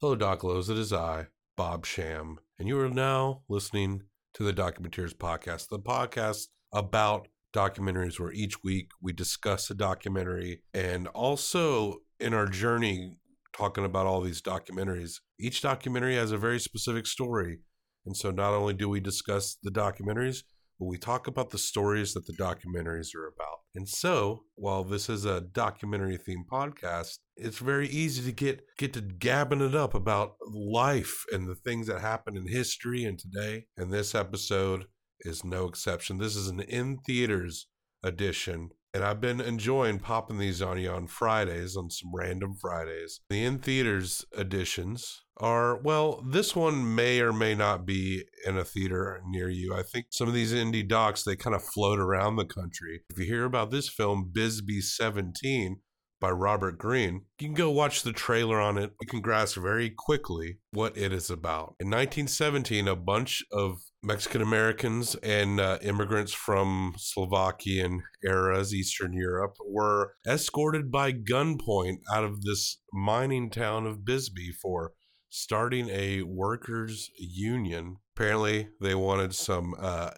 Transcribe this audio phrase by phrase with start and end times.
[0.00, 0.70] Hello, Doc Lowe's.
[0.70, 1.26] It is I,
[1.56, 8.20] Bob Sham, and you are now listening to the Documenteers Podcast, the podcast about documentaries
[8.20, 13.16] where each week we discuss a documentary and also in our journey
[13.52, 17.58] talking about all these documentaries, each documentary has a very specific story.
[18.06, 20.44] And so not only do we discuss the documentaries,
[20.78, 23.58] but we talk about the stories that the documentaries are about.
[23.74, 28.92] And so, while this is a documentary themed podcast, it's very easy to get get
[28.94, 33.66] to gabbing it up about life and the things that happen in history and today.
[33.76, 34.86] And this episode
[35.20, 36.18] is no exception.
[36.18, 37.66] This is an in theaters
[38.02, 43.20] edition and I've been enjoying popping these on you on Fridays, on some random Fridays.
[43.28, 48.64] The in theaters editions are, well, this one may or may not be in a
[48.64, 49.74] theater near you.
[49.74, 53.02] I think some of these indie docs, they kind of float around the country.
[53.10, 55.80] If you hear about this film, Bisbee 17,
[56.20, 57.22] by Robert Greene.
[57.38, 58.92] You can go watch the trailer on it.
[59.00, 61.76] You can grasp very quickly what it is about.
[61.80, 69.56] In 1917, a bunch of Mexican Americans and uh, immigrants from Slovakian eras, Eastern Europe,
[69.66, 74.92] were escorted by gunpoint out of this mining town of Bisbee for
[75.30, 77.96] starting a workers' union.
[78.16, 80.10] Apparently, they wanted some uh,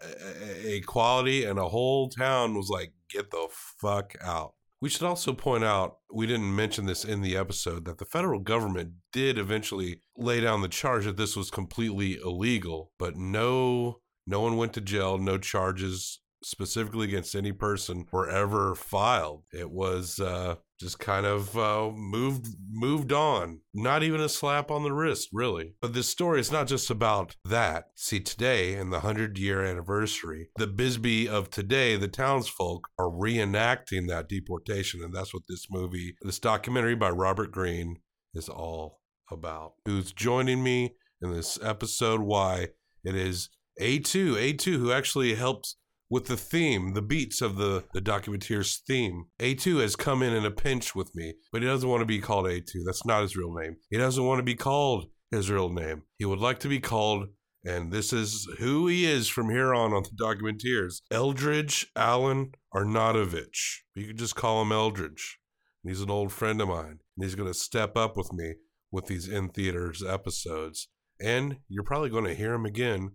[0.63, 3.47] equality, and a whole town was like, get the
[3.79, 4.53] fuck out.
[4.81, 8.39] We should also point out, we didn't mention this in the episode, that the federal
[8.39, 14.41] government did eventually lay down the charge that this was completely illegal, but no no
[14.41, 19.43] one went to jail, no charges specifically against any person were ever filed.
[19.51, 23.59] It was uh, just kind of uh, moved moved on.
[23.73, 25.75] Not even a slap on the wrist, really.
[25.81, 27.85] But this story is not just about that.
[27.95, 34.07] See, today in the hundred year anniversary, the Bisbee of today, the townsfolk are reenacting
[34.07, 37.97] that deportation, and that's what this movie, this documentary by Robert Greene,
[38.33, 39.73] is all about.
[39.85, 42.21] Who's joining me in this episode?
[42.21, 42.69] Why
[43.03, 45.75] it is A2, A2, who actually helped
[46.11, 49.27] with the theme, the beats of the, the Documenteers theme.
[49.39, 52.19] A2 has come in in a pinch with me, but he doesn't want to be
[52.19, 52.69] called A2.
[52.85, 53.77] That's not his real name.
[53.89, 56.03] He doesn't want to be called his real name.
[56.17, 57.29] He would like to be called,
[57.65, 63.77] and this is who he is from here on on the Documenteers Eldridge Allen Arnautovich.
[63.95, 65.37] You could just call him Eldridge.
[65.81, 68.55] He's an old friend of mine, and he's going to step up with me
[68.91, 70.89] with these in theaters episodes.
[71.21, 73.11] And you're probably going to hear him again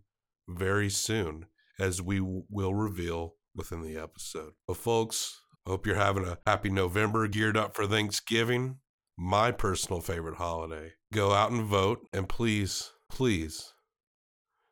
[0.48, 1.46] very soon
[1.78, 4.52] as we will reveal within the episode.
[4.66, 8.78] But, folks, hope you're having a happy November, geared up for Thanksgiving,
[9.16, 10.92] my personal favorite holiday.
[11.12, 13.72] Go out and vote, and please, please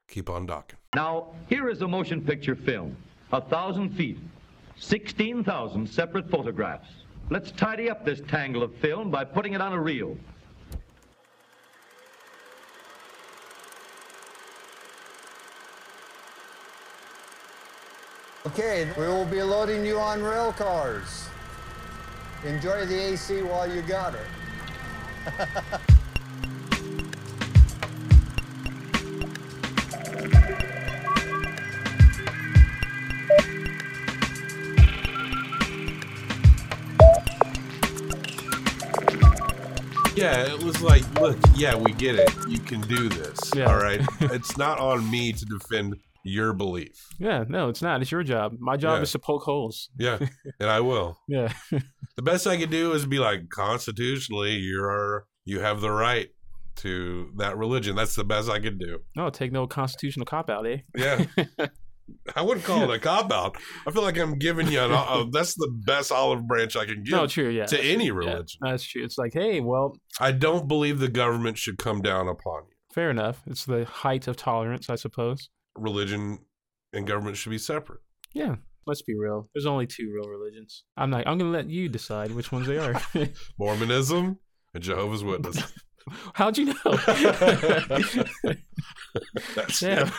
[0.08, 0.78] keep on docking.
[0.94, 2.96] Now, here is a motion picture film.
[3.32, 4.18] A thousand feet,
[4.76, 6.88] 16,000 separate photographs.
[7.30, 10.16] Let's tidy up this tangle of film by putting it on a reel.
[18.46, 21.28] Okay, we will be loading you on rail cars.
[22.44, 24.26] Enjoy the AC while you got it.
[40.16, 42.30] Yeah, it was like, look, yeah, we get it.
[42.48, 43.36] You can do this.
[43.52, 43.64] Yeah.
[43.64, 44.00] All right.
[44.20, 47.06] it's not on me to defend your belief.
[47.18, 48.00] Yeah, no, it's not.
[48.02, 48.54] It's your job.
[48.58, 49.02] My job Yeah.
[49.02, 49.90] is to poke holes.
[49.98, 50.18] Yeah.
[50.58, 51.18] and I will.
[51.28, 51.52] Yeah.
[52.16, 56.28] The best I can do is be like, constitutionally, you're you have the right
[56.76, 57.94] to that religion.
[57.96, 59.00] That's the best I can do.
[59.16, 60.78] no, take no constitutional cop out, eh?
[60.96, 61.24] Yeah.
[62.36, 63.56] I wouldn't call it a cop out.
[63.86, 64.92] I feel like I'm giving you an.
[64.92, 67.64] Uh, that's the best olive branch I can give No, true, yeah.
[67.66, 68.58] to any Yeah, religion.
[68.60, 69.02] that's true.
[69.04, 72.74] It's like, hey, well, I don't believe the government should come down upon you.
[72.94, 73.42] fair enough.
[73.46, 75.48] It's the height of tolerance, I suppose.
[75.76, 76.38] Religion
[76.92, 78.00] and government should be separate.
[78.32, 78.56] Yeah.
[78.86, 79.48] Let's be real.
[79.54, 80.84] There's only two real religions.
[80.96, 81.26] I'm not.
[81.26, 83.00] I'm gonna let you decide which ones they are.
[83.58, 84.38] Mormonism
[84.74, 85.72] and Jehovah's Witnesses.
[86.34, 86.74] How'd you know?
[89.54, 90.10] That's yeah.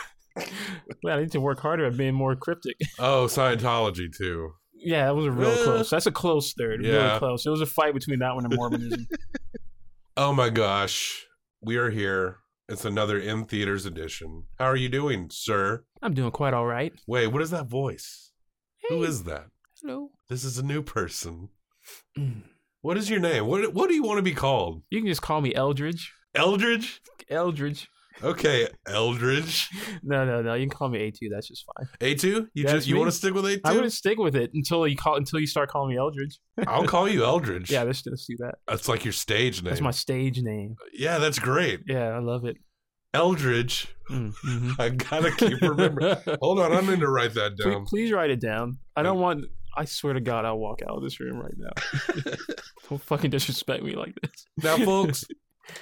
[1.02, 2.76] well, I need to work harder at being more cryptic.
[2.98, 4.52] Oh, Scientology too.
[4.74, 5.62] Yeah, that was a real Eh.
[5.64, 5.90] close.
[5.90, 6.84] That's a close third.
[6.84, 6.92] Yeah.
[7.08, 7.46] Really close.
[7.46, 9.06] It was a fight between that one and Mormonism.
[10.16, 11.24] Oh my gosh.
[11.62, 12.38] We are here.
[12.68, 14.44] It's another in theaters edition.
[14.58, 15.84] How are you doing, sir?
[16.02, 16.92] I'm doing quite all right.
[17.06, 18.32] Wait, what is that voice?
[18.88, 19.46] Who is that?
[19.80, 20.10] Hello.
[20.28, 21.50] This is a new person.
[22.18, 22.42] Mm.
[22.82, 23.46] What is your name?
[23.46, 24.82] What what do you want to be called?
[24.90, 26.12] You can just call me Eldridge.
[26.34, 27.00] Eldridge?
[27.30, 27.88] Eldridge.
[28.22, 29.68] Okay, Eldridge.
[30.02, 30.54] No, no, no.
[30.54, 31.28] You can call me A2.
[31.30, 31.86] That's just fine.
[32.00, 32.48] A2?
[32.54, 33.00] You That's just you me.
[33.00, 33.60] want to stick with A2?
[33.64, 36.38] I wouldn't stick with it until you call until you start calling me Eldridge.
[36.66, 37.70] I'll call you Eldridge.
[37.70, 38.54] Yeah, let's, let's do that.
[38.66, 39.70] That's like your stage name.
[39.70, 40.76] That's my stage name.
[40.94, 41.80] Yeah, that's great.
[41.86, 42.56] Yeah, I love it.
[43.12, 43.88] Eldridge.
[44.10, 44.74] Mm, mhm.
[44.78, 46.16] I gotta keep remembering.
[46.40, 47.84] Hold on, I'm going to write that Please, down.
[47.86, 48.78] please write it down.
[48.94, 49.44] I don't want.
[49.78, 52.32] I swear to God, I'll walk out of this room right now.
[52.88, 54.46] don't fucking disrespect me like this.
[54.62, 55.24] Now, folks,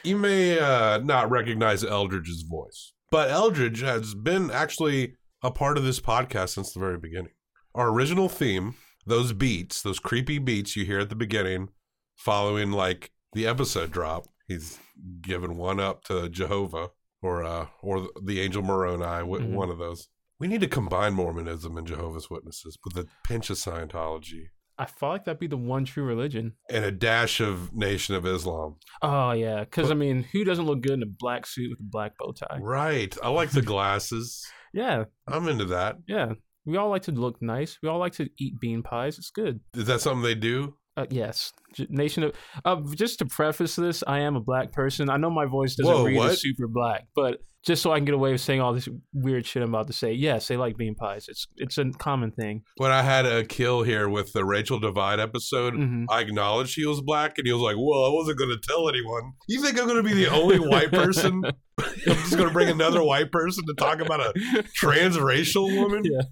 [0.03, 5.85] you may uh, not recognize Eldridge's voice, but Eldridge has been actually a part of
[5.85, 7.33] this podcast since the very beginning.
[7.75, 8.75] Our original theme,
[9.07, 11.69] those beats, those creepy beats you hear at the beginning,
[12.17, 14.79] following like the episode drop, he's
[15.21, 16.89] given one up to Jehovah
[17.23, 19.53] or uh, or the angel Moroni, Mhm.
[19.55, 20.09] one of those.
[20.39, 24.49] We need to combine Mormonism and Jehovah's Witnesses with a pinch of Scientology
[24.79, 26.55] I felt like that'd be the one true religion.
[26.69, 28.77] and a dash of Nation of Islam.
[29.03, 31.89] Oh yeah, because I mean, who doesn't look good in a black suit with a
[31.89, 32.59] black bow tie?
[32.61, 33.17] Right.
[33.23, 34.45] I like the glasses.
[34.77, 35.99] Yeah, I'm into that.
[36.09, 36.33] yeah.
[36.67, 37.79] We all like to look nice.
[37.81, 39.19] We all like to eat bean pies.
[39.19, 39.61] It's good.
[39.73, 40.75] Is that something they do?
[40.97, 42.33] Uh, yes, J- Nation of.
[42.65, 45.09] Uh, just to preface this, I am a black person.
[45.11, 46.31] I know my voice doesn't Whoa, read what?
[46.33, 49.47] as super black, but just so I can get away with saying all this weird
[49.47, 51.27] shit I'm about to say, yes, they like bean pies.
[51.29, 52.63] It's it's a common thing.
[52.77, 56.87] When I had a kill here with the Rachel Divide episode, hmm I acknowledged he
[56.87, 59.79] was black, and he was like, "Well, I wasn't going to tell anyone." You think
[59.79, 61.43] I'm going to be the only white person?
[62.07, 64.33] I'm just going to bring another white person to talk about a
[64.81, 66.03] transracial woman?
[66.05, 66.23] Yeah.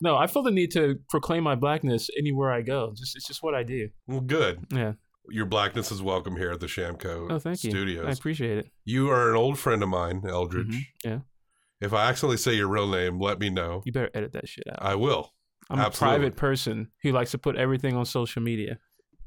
[0.00, 2.92] No, I feel the need to proclaim my blackness anywhere I go.
[2.96, 3.88] Just it's just what I do.
[4.06, 4.64] Well, good.
[4.72, 4.92] Yeah.
[5.30, 8.02] Your blackness is welcome here at the Shamco Oh, thank you.
[8.06, 8.70] I appreciate it.
[8.84, 10.68] You are an old friend of mine, Eldridge.
[10.68, 10.86] Mhm.
[11.04, 11.18] Yeah.
[11.80, 13.82] If I accidentally say your real name, let me know.
[13.84, 14.78] You better edit that shit out.
[14.80, 15.34] I will.
[15.70, 16.16] I'm absolutely.
[16.16, 18.78] a private person who likes to put everything on social media.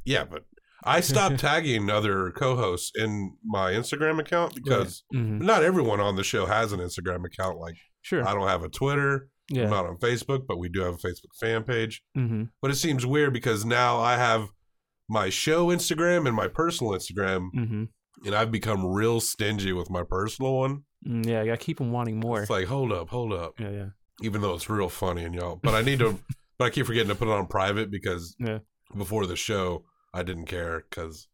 [0.05, 0.45] Yeah, but
[0.83, 6.23] I stopped tagging other co-hosts in my Instagram account because hmm not everyone on the
[6.23, 7.57] show has an Instagram account.
[7.59, 8.25] Like Sure.
[8.25, 9.29] I don't have a Twitter.
[9.51, 9.69] I'm yeah.
[9.69, 12.03] not on Facebook, but we do have a Facebook fan page.
[12.15, 14.49] hmm But it seems weird because now I have
[15.09, 17.83] my show Instagram and my personal Instagram, hmm
[18.25, 20.83] and I've become real stingy with my personal one.
[21.07, 22.41] Mm, yeah, I gotta keep them wanting more.
[22.41, 23.59] It's like, hold up, hold up.
[23.59, 23.85] yeah, yeah.
[24.23, 26.17] Even though it's real funny and y'all, but I need to,
[26.57, 28.59] but I keep forgetting to put it on private because Yeah.
[28.97, 31.27] before the show I didn't care because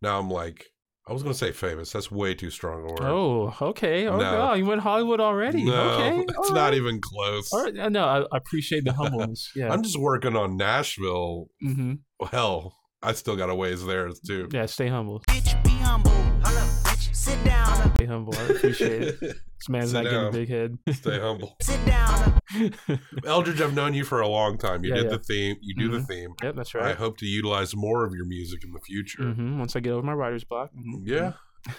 [0.00, 0.64] now I'm like,
[1.06, 1.92] I was gonna say famous.
[1.92, 3.02] That's way too strong a word.
[3.02, 4.06] Oh, okay.
[4.08, 4.32] Oh, No.
[4.32, 5.64] God, you went Hollywood already.
[5.64, 6.18] no, okay.
[6.26, 6.74] it's all not right.
[6.74, 7.50] even close.
[7.52, 7.78] Right.
[7.78, 9.50] uh, No, I, I appreciate the humbleness.
[9.56, 9.70] Yeah.
[9.70, 11.48] I'm just working on Nashville.
[11.60, 11.94] hmm
[12.30, 14.48] Hell, I still got a ways there too.
[14.52, 15.20] Yeah, stay humble.
[15.28, 16.10] Bitch, be humble.
[16.10, 16.42] Hold
[16.84, 17.14] bitch.
[17.14, 17.94] Sit down.
[17.96, 18.34] Stay humble.
[18.36, 19.36] I appreciate it.
[19.62, 20.76] This man's Sit not getting a big head.
[20.90, 21.54] Stay humble.
[21.62, 22.40] Sit down.
[23.24, 24.84] Eldridge, I've known you for a long time.
[24.84, 25.10] You Yeah, did yeah.
[25.12, 25.56] the theme.
[25.60, 26.06] You do the Mhm.
[26.08, 26.30] theme.
[26.42, 26.86] yep, that's right.
[26.86, 29.22] I hope to utilize more of your music in the future.
[29.22, 30.70] hmm Once I get over my writer's block.
[30.74, 31.02] mhm.
[31.04, 31.34] Yeah,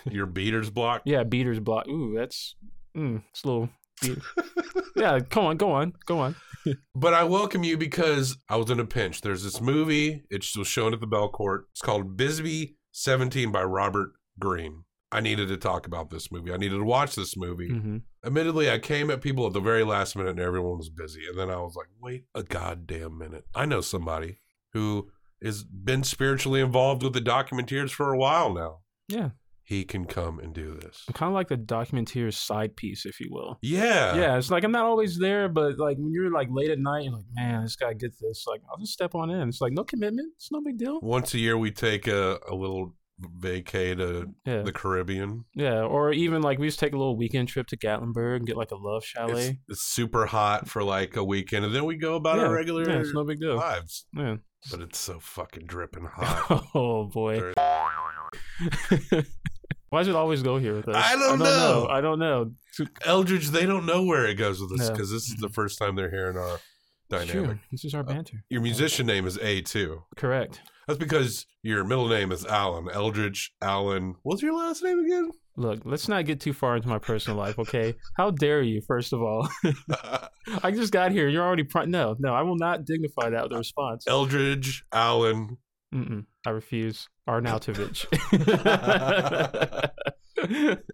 [0.10, 1.02] your beaters block.
[1.04, 1.90] Yeah, beater's block.
[1.90, 2.56] Ooh, that's
[2.96, 3.70] mm, it's a little.
[4.96, 6.36] yeah, come on, go on, go on.
[6.96, 9.22] But I welcome you because I was in a pinch.
[9.22, 10.24] There's this movie.
[10.30, 11.64] It's was shown at the Belcourt.
[11.72, 14.84] It's called Bisbee 17 by Robert Greene.
[15.12, 16.52] I needed to talk about this movie.
[16.52, 17.70] I needed to watch this movie.
[17.70, 21.28] hmm Admittedly, I came at people at the very last minute and everyone was busy.
[21.28, 23.44] And then I was like, wait a goddamn minute.
[23.54, 24.38] I know somebody
[24.72, 25.10] who
[25.44, 28.80] has been spiritually involved with the documenteers for a while now.
[29.10, 29.32] Yeah,
[29.66, 31.04] He can come and do this.
[31.08, 33.58] I'm kind of like the documenteer's side piece, if you will.
[33.62, 34.16] Yeah.
[34.16, 37.06] yeah, it's like I'm not always there, but like when you're like late at night,
[37.06, 38.46] you're like, man, this guy get this.
[38.46, 39.48] Like, I'll just step on in.
[39.48, 40.34] It's like no commitment.
[40.36, 41.00] It's no big deal.
[41.02, 42.94] Once a year, we take a, a little
[43.40, 45.46] vacay to Yeah, the Caribbean.
[45.56, 45.82] yeah.
[45.82, 48.72] Or even like we just take a little weekend trip to Gatlinburg and get like
[48.72, 49.60] a love chalet.
[49.70, 52.90] it's super hot for like a weekend, and then we go about yeah, our regular
[52.90, 53.56] yeah, it's no big deal.
[53.56, 54.06] lives.
[54.14, 54.38] Yeah.
[54.72, 56.66] But it's so fucking dripping hot.
[56.74, 57.40] oh boy.
[57.40, 57.54] There-
[59.90, 60.96] Why does it always go here with us?
[60.96, 61.88] I don't know.
[61.90, 62.52] I don't know.
[63.06, 64.90] Eldridge, they don't know where it goes with No.
[64.90, 65.54] because this is the mm-hmm.
[65.54, 66.60] first time they're hearing our
[67.10, 67.32] dynamic.
[67.32, 67.60] Sure.
[67.72, 68.44] This is our uh, banter.
[68.50, 70.02] Your musician name is A2.
[70.16, 70.62] Correct.
[70.88, 72.90] That's because your middle name is Alan.
[72.90, 74.16] Eldridge Allen.
[74.24, 75.32] What's your last name again?
[75.56, 77.94] Look, let's not get too far into my personal life, okay?
[78.18, 79.48] How dare you, first of all?
[80.64, 81.30] I just got here.
[81.30, 81.64] You're already.
[81.64, 84.06] Pri- no, no, I will not dignify that with a response.
[84.08, 85.58] Eldridge Allen.
[85.94, 87.08] Mm-mm, I refuse.
[87.28, 88.06] Arnautovic.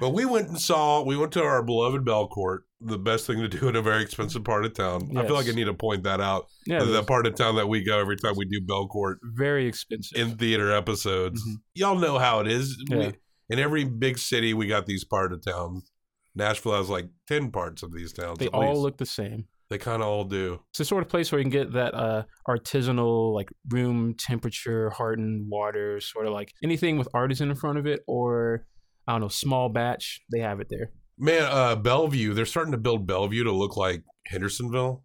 [0.00, 1.04] But we went and saw.
[1.04, 4.42] We went to our beloved Belcourt, the best thing to do in a very expensive
[4.42, 5.16] part of town.
[5.16, 6.46] I feel like I need to point that out.
[6.66, 10.18] yeah, the part of town that we go every time we do Belcourt very expensive.
[10.18, 11.40] in theater episodes.
[11.48, 11.54] Mhm.
[11.74, 12.76] Y'all know how it is.
[12.90, 13.10] We- Yeah.
[13.50, 15.90] in every big city, we got these part of towns.
[16.34, 18.38] Nashville has like ten parts of these towns.
[18.40, 18.80] they all least.
[18.82, 19.46] look the same.
[19.72, 20.60] They kind of all do.
[20.68, 24.90] It's the sort of place where you can get that uh, artisanal, like room temperature,
[24.90, 28.66] hardened water, sort of like anything with artisan in front of it, or
[29.08, 30.90] I don't know, small batch, they have it there.
[31.18, 35.04] Man, uh, Bellevue, they're starting to build Bellevue to look like Hendersonville.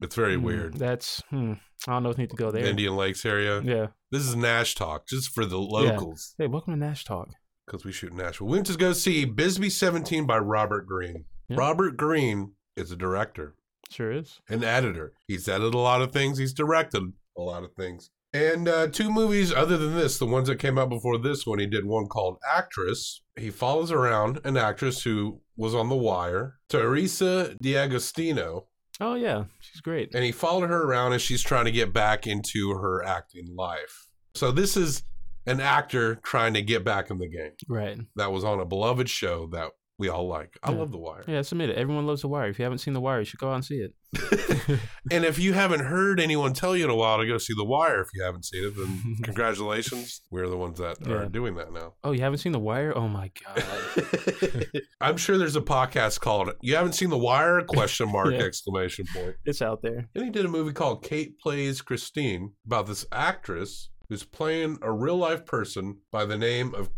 [0.00, 0.74] It's very Mm, weird.
[0.74, 1.54] That's hmm.
[1.88, 2.64] I don't know if need to go there.
[2.64, 3.62] Indian Lakes area.
[3.62, 3.88] Yeah.
[4.12, 7.30] This is Nash Talk, just for the locals, Hey, welcome to Nash Talk.
[7.66, 8.46] because we shoot in Nashville.
[8.46, 11.24] We went to go see Bisbee 17 by Robert Greene.
[11.48, 11.56] Yeah.
[11.58, 13.56] Robert Greene is a director,
[13.90, 14.40] Sure is.
[14.48, 15.12] an editor.
[15.28, 17.02] He's edited a lot of things, he's directed
[17.36, 18.10] a lot of things.
[18.32, 21.60] And uh, two movies other than this, the ones that came out before this one,
[21.60, 23.22] he did one called Actress.
[23.38, 28.66] He follows around an actress who was on The Wire, Teresa D'Agostino,
[29.00, 30.14] Oh yeah, she's great.
[30.14, 34.08] and he followed her around as she's trying to get back into her acting life.
[34.36, 35.02] So this is
[35.46, 37.52] an actor trying to get back in the game.
[37.68, 37.98] Right.
[38.16, 40.58] That was on a beloved show that we all like.
[40.62, 40.78] I Yeah.
[40.78, 41.24] love The Wire.
[41.28, 41.76] Yeah, submit it.
[41.76, 42.48] Everyone loves The Wire.
[42.48, 43.92] If you haven't seen The Wire, you should go out and see it.
[45.12, 47.64] And if you haven't heard anyone tell you in a while to go see The
[47.64, 50.22] Wire, if you haven't seen it, then congratulations.
[50.30, 51.92] We're the ones that are doing that now.
[52.02, 52.96] Oh, you haven't seen The Wire?
[52.96, 54.66] Oh my god.
[55.02, 58.38] I'm sure there's a podcast called "You Haven't Seen The Wire?" Question mark Yeah.
[58.40, 59.36] exclamation point.
[59.44, 60.08] it's out there.
[60.14, 64.90] And he did a movie called Kate Plays Christine about this actress who's playing a
[64.90, 66.88] real life person by the name of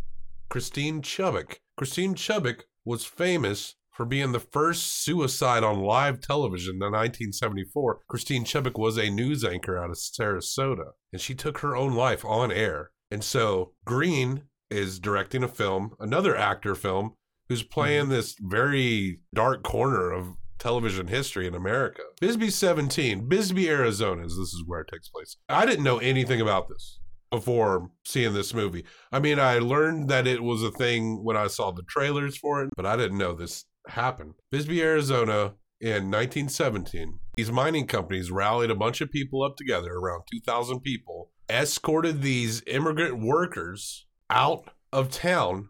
[0.49, 1.57] Christine Chubbuck.
[1.77, 8.01] Christine Chubbuck was famous for being the first suicide on live television in 1974.
[8.09, 12.25] Christine Chubbuck was a news anchor out of Sarasota, and she took her own life
[12.25, 12.91] on air.
[13.11, 17.15] And so Greene is directing a film, another actor film,
[17.49, 17.73] who's mm-hmm.
[17.73, 22.03] playing this very dark corner of television history in America.
[22.21, 25.37] Bisbee 17, Bisbee, Arizona, is this is where it takes place.
[25.49, 26.99] I didn't know anything about this
[27.31, 28.85] before seeing this movie.
[29.13, 32.63] I mean, I learned that it was a thing when I saw the trailers for
[32.63, 34.35] it, but I didn't know this happened.
[34.51, 40.23] Bisbee, Arizona in 1917, these mining companies rallied a bunch of people up together, around
[40.31, 45.69] 2,000 people, escorted these immigrant workers out of town.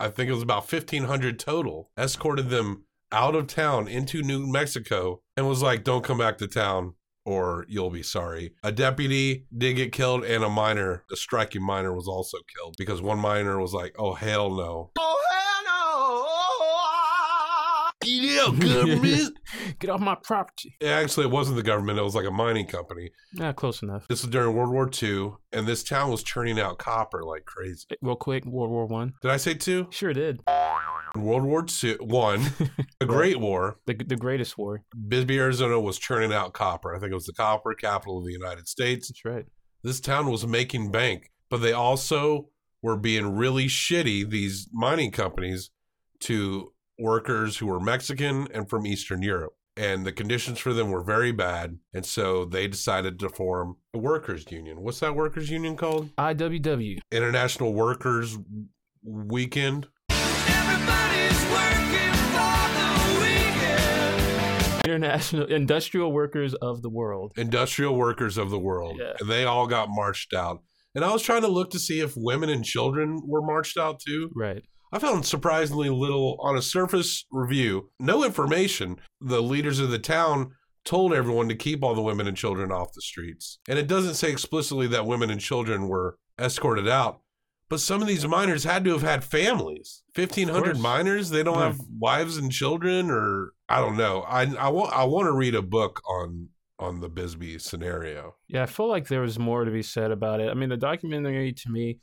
[0.00, 5.22] I think it was about 1,500 total, escorted them out of town into New Mexico
[5.36, 8.54] and was like, don't come back to town or you'll be sorry.
[8.62, 13.00] A deputy did get killed and a miner, a striking miner, was also killed because
[13.00, 14.90] one miner was like, oh, hell no.
[14.98, 16.30] Oh hell no!
[18.06, 19.38] Yeah, government.
[19.78, 20.74] Get off my property.
[20.84, 21.98] Actually, it wasn't the government.
[21.98, 23.10] It was like a mining company.
[23.32, 24.06] Yeah, close enough.
[24.08, 27.86] This was during World War II, and this town was churning out copper like crazy.
[28.02, 29.14] Real quick, World War One.
[29.22, 29.86] Did I say two?
[29.90, 30.40] Sure did.
[31.16, 32.42] World War II, one,
[33.00, 34.82] the Great War, The the greatest war.
[35.08, 36.94] Bisbee, Arizona was churning out copper.
[36.94, 39.08] I think it was the copper capital of the United States.
[39.08, 39.46] That's right.
[39.82, 42.48] This town was making bank, but they also
[42.82, 45.70] were being really shitty, these mining companies,
[46.20, 49.54] to workers who were Mexican and from Eastern Europe.
[49.76, 51.78] And the conditions for them were very bad.
[51.92, 54.80] And so they decided to form a workers' union.
[54.80, 56.14] What's that workers' union called?
[56.16, 57.00] IWW.
[57.10, 58.38] International Workers
[59.02, 59.88] Weekend.
[64.84, 67.32] International Industrial Workers of the World.
[67.36, 68.98] industrial workers of the world.
[69.00, 69.14] Yeah.
[69.18, 70.62] And they all got marched out.
[70.94, 73.98] And I was trying to look to see if women and children were marched out
[73.98, 74.30] too.
[74.36, 74.62] Right.
[74.92, 78.98] I found surprisingly little on a surface review, no information.
[79.20, 80.52] The leaders of the town
[80.84, 83.58] told everyone to keep all the women and children off the streets.
[83.68, 87.22] And it doesn't say explicitly that women and children were escorted out.
[87.68, 90.02] But some of these miners had to have had families.
[90.14, 91.66] 1,500 miners, they don't Yeah.
[91.68, 94.20] have wives and children, or I don't know.
[94.22, 96.48] I, I, want, I want to read a book on
[96.80, 98.34] on the Bisbee scenario.
[98.48, 100.50] Yeah, I feel like there was more to be said about it.
[100.50, 101.98] I mean, the documentary to me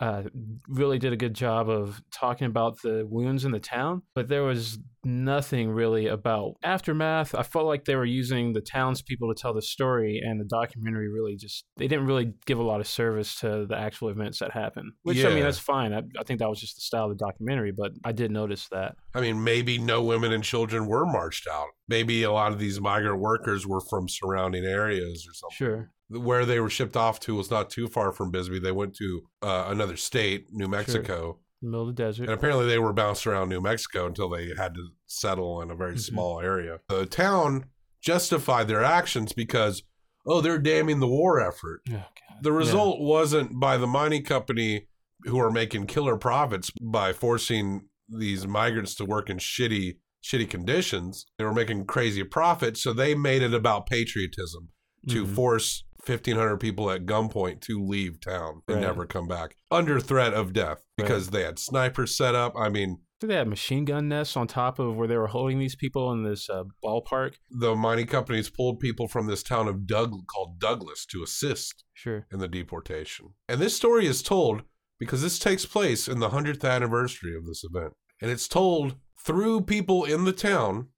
[0.00, 0.22] uh,
[0.68, 4.44] really did a good job of talking about the wounds in the town, but there
[4.44, 7.34] was nothing really about aftermath.
[7.34, 11.08] I felt like they were using the townspeople to tell the story, and the documentary
[11.08, 14.52] really just they didn't really give a lot of service to the actual events that
[14.52, 14.92] happened.
[15.02, 15.92] Which I mean, that's fine.
[15.92, 18.68] I, I think that was just the style of the documentary, but I did notice
[18.68, 18.96] that.
[19.14, 21.68] I mean, maybe no women and children were marched out.
[21.88, 25.56] Maybe a lot of these migrant workers were from surrounding areas or something.
[25.56, 25.90] Sure.
[26.10, 28.58] Where they were shipped off to was not too far from Bisbee.
[28.60, 31.38] They went to uh, another state, New Mexico.
[31.60, 32.24] The middle of the desert.
[32.24, 35.74] And apparently they were bounced around New Mexico until they had to settle in a
[35.74, 36.00] very Mhm.
[36.00, 36.80] small area.
[36.88, 37.66] The town
[38.00, 39.82] justified their actions because,
[40.26, 41.82] oh, they're damning the war effort.
[41.92, 42.04] Oh.
[42.42, 42.56] The Yeah.
[42.56, 44.86] result wasn't by the mining company
[45.24, 51.26] who are making killer profits by forcing these migrants to work in shitty shitty conditions.
[51.38, 54.70] They were making crazy profits, so they made it about patriotism
[55.08, 55.34] to Mhm.
[55.34, 58.82] force 1500 people at gunpoint to leave town and Right.
[58.82, 62.54] never come back under threat of death because they had snipers set up.
[62.56, 65.74] I mean, they had machine gun nests on top of where they were holding these
[65.74, 67.34] people in this uh, ballpark.
[67.50, 72.26] the mining companies pulled people from this town of Doug called Douglas to assist Sure.
[72.32, 73.34] in the deportation.
[73.48, 74.62] And this story is told
[75.00, 77.94] because this takes place in the 100th anniversary of this event.
[78.22, 80.88] And it's told through people in the town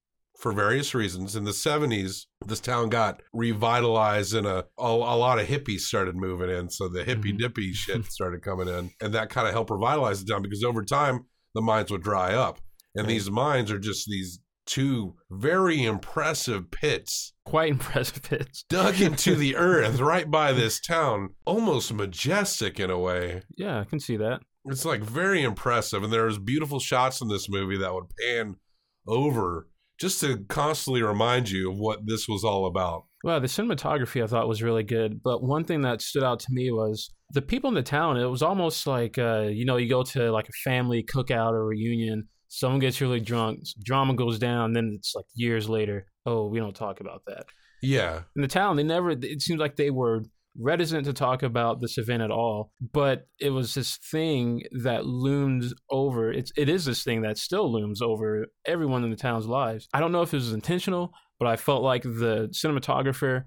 [0.40, 1.36] for various reasons.
[1.36, 6.16] In the 70s, this town got revitalized and a, a, a lot of hippies started
[6.16, 6.70] moving in.
[6.70, 7.38] So the hippie Mhm.
[7.38, 8.90] dippy shit started coming in.
[9.00, 12.34] And that kind of helped revitalize the town because over time, the mines would dry
[12.34, 12.58] up.
[12.94, 13.12] And Right.
[13.12, 18.64] these mines are just these two very impressive pits Quite impressive pits.
[18.68, 23.42] dug into the earth right by this town, almost majestic in a way.
[23.56, 24.40] Yeah, I can see that.
[24.66, 28.56] It's like very impressive, and there's beautiful shots in this movie that would pan
[29.08, 29.68] over
[30.00, 33.04] just to constantly remind you of what this was all about.
[33.22, 36.46] Well, the cinematography I thought was really good, but one thing that stood out to
[36.50, 38.16] me was the people in the town.
[38.16, 41.66] It was almost like uh, you know, you go to like a family cookout or
[41.66, 42.28] reunion.
[42.48, 46.06] Someone gets really drunk, drama goes down, then it's like years later.
[46.26, 47.44] Oh, we don't talk about that.
[47.82, 49.10] Yeah, In the town, they never.
[49.10, 50.24] It seems like they were
[50.58, 52.72] reticent to talk about this event at all.
[52.92, 56.32] But it was this thing that loomed over.
[56.32, 59.88] It's it is this thing that still looms over everyone in the town's lives.
[59.92, 63.44] I don't know if it was intentional, but I felt like the cinematographer.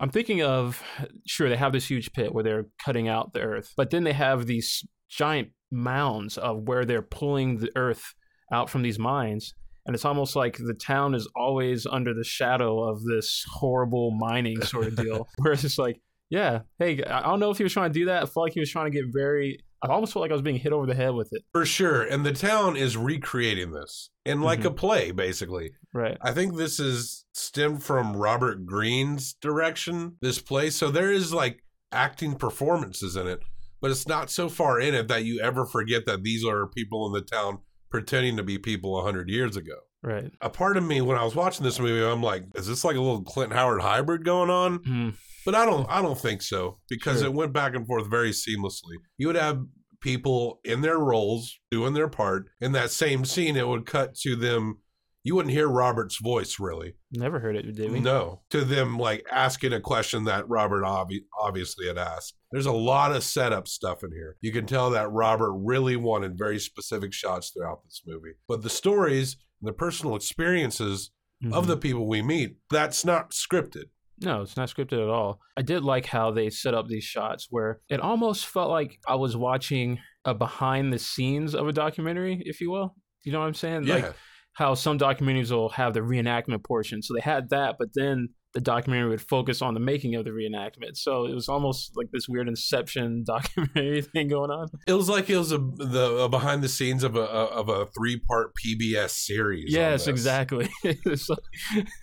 [0.00, 0.82] I'm thinking of
[1.26, 4.12] sure they have this huge pit where they're cutting out the earth, but then they
[4.12, 8.14] have these giant mounds of where they're pulling the earth
[8.52, 9.54] out from these mines.
[9.86, 14.60] And it's almost like the town is always under the shadow of this horrible mining
[14.62, 15.28] sort of deal.
[15.38, 18.04] where it's just like, yeah, hey, I don't know if he was trying to do
[18.06, 18.22] that.
[18.22, 19.58] I felt like he was trying to get very.
[19.84, 21.42] I almost felt like I was being hit over the head with it.
[21.52, 22.02] for sure.
[22.02, 24.66] And the town is recreating this in like Mhm.
[24.66, 25.72] a play, basically.
[25.92, 26.16] Right.
[26.22, 30.70] I think this is stemmed from Robert Greene's direction, this play.
[30.70, 33.40] So there is like acting performances in it,
[33.80, 37.04] but it's not so far in it that you ever forget that these are people
[37.08, 37.58] in the town
[37.92, 39.76] pretending to be people 100 years ago.
[40.02, 40.32] Right.
[40.40, 42.96] A part of me, when I was watching this movie, I'm like, is this like
[42.96, 44.80] a little Clint Howard hybrid going on?
[44.80, 45.14] Mm,
[45.46, 47.28] But I don't, I don't think so because Sure.
[47.28, 48.96] it went back and forth very seamlessly.
[49.18, 49.62] You would have
[50.00, 52.46] people in their roles doing their part.
[52.60, 54.78] In that same scene, it would cut to them.
[55.24, 56.94] You wouldn't hear Robert's voice really.
[57.12, 58.00] never heard it, did we?
[58.00, 62.34] No, to them like asking a question that Robert obvi- obviously had asked.
[62.52, 64.36] There's a lot of setup stuff in here.
[64.40, 68.34] You can tell that Robert really wanted very specific shots throughout this movie.
[68.46, 71.10] But the stories and the personal experiences
[71.52, 71.68] of Mhm.
[71.68, 73.86] the people we meet, that's not scripted.
[74.20, 75.40] No, it's not scripted at all.
[75.56, 79.16] I did like how they set up these shots where it almost felt like I
[79.16, 82.94] was watching a behind the scenes of a documentary, if you will.
[83.24, 83.84] You know what I'm saying?
[83.88, 83.94] Yeah.
[83.96, 84.14] Like
[84.52, 87.02] how some documentaries will have the reenactment portion.
[87.02, 90.30] So they had that, but then the documentary would focus on the making of the
[90.30, 90.96] reenactment.
[90.96, 94.68] So it was almost like this weird Inception documentary thing going on.
[94.86, 97.86] It was like it was a the a behind the scenes of a of a
[97.96, 99.72] three part PBS series.
[99.72, 100.68] Yes, exactly.
[100.84, 101.38] Like-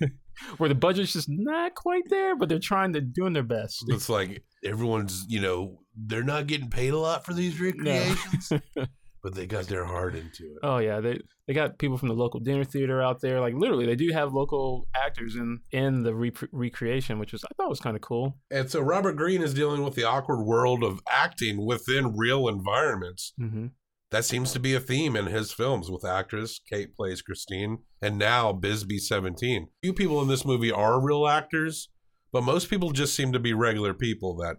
[0.58, 3.84] where the budget's just not quite there, but they're trying to doing their best.
[3.88, 8.52] It's like everyone's you know they're not getting paid a lot for these recreations,
[9.24, 10.60] but they got their heart into it.
[10.64, 13.40] Oh yeah, they they got people from the local dinner theater out there.
[13.42, 17.50] Like literally, they do have local actors in in the re- recreation, which was I
[17.58, 18.38] thought was kind of cool.
[18.52, 23.34] And so Robert Greene is dealing with the awkward world of acting within real environments.
[23.38, 23.68] hmm
[24.12, 28.18] That seems to be a theme in his films with actress Kate plays Christine and
[28.18, 29.68] now Bisbee 17.
[29.84, 31.90] Few people in this movie are real actors,
[32.32, 34.58] but most people just seem to be regular people that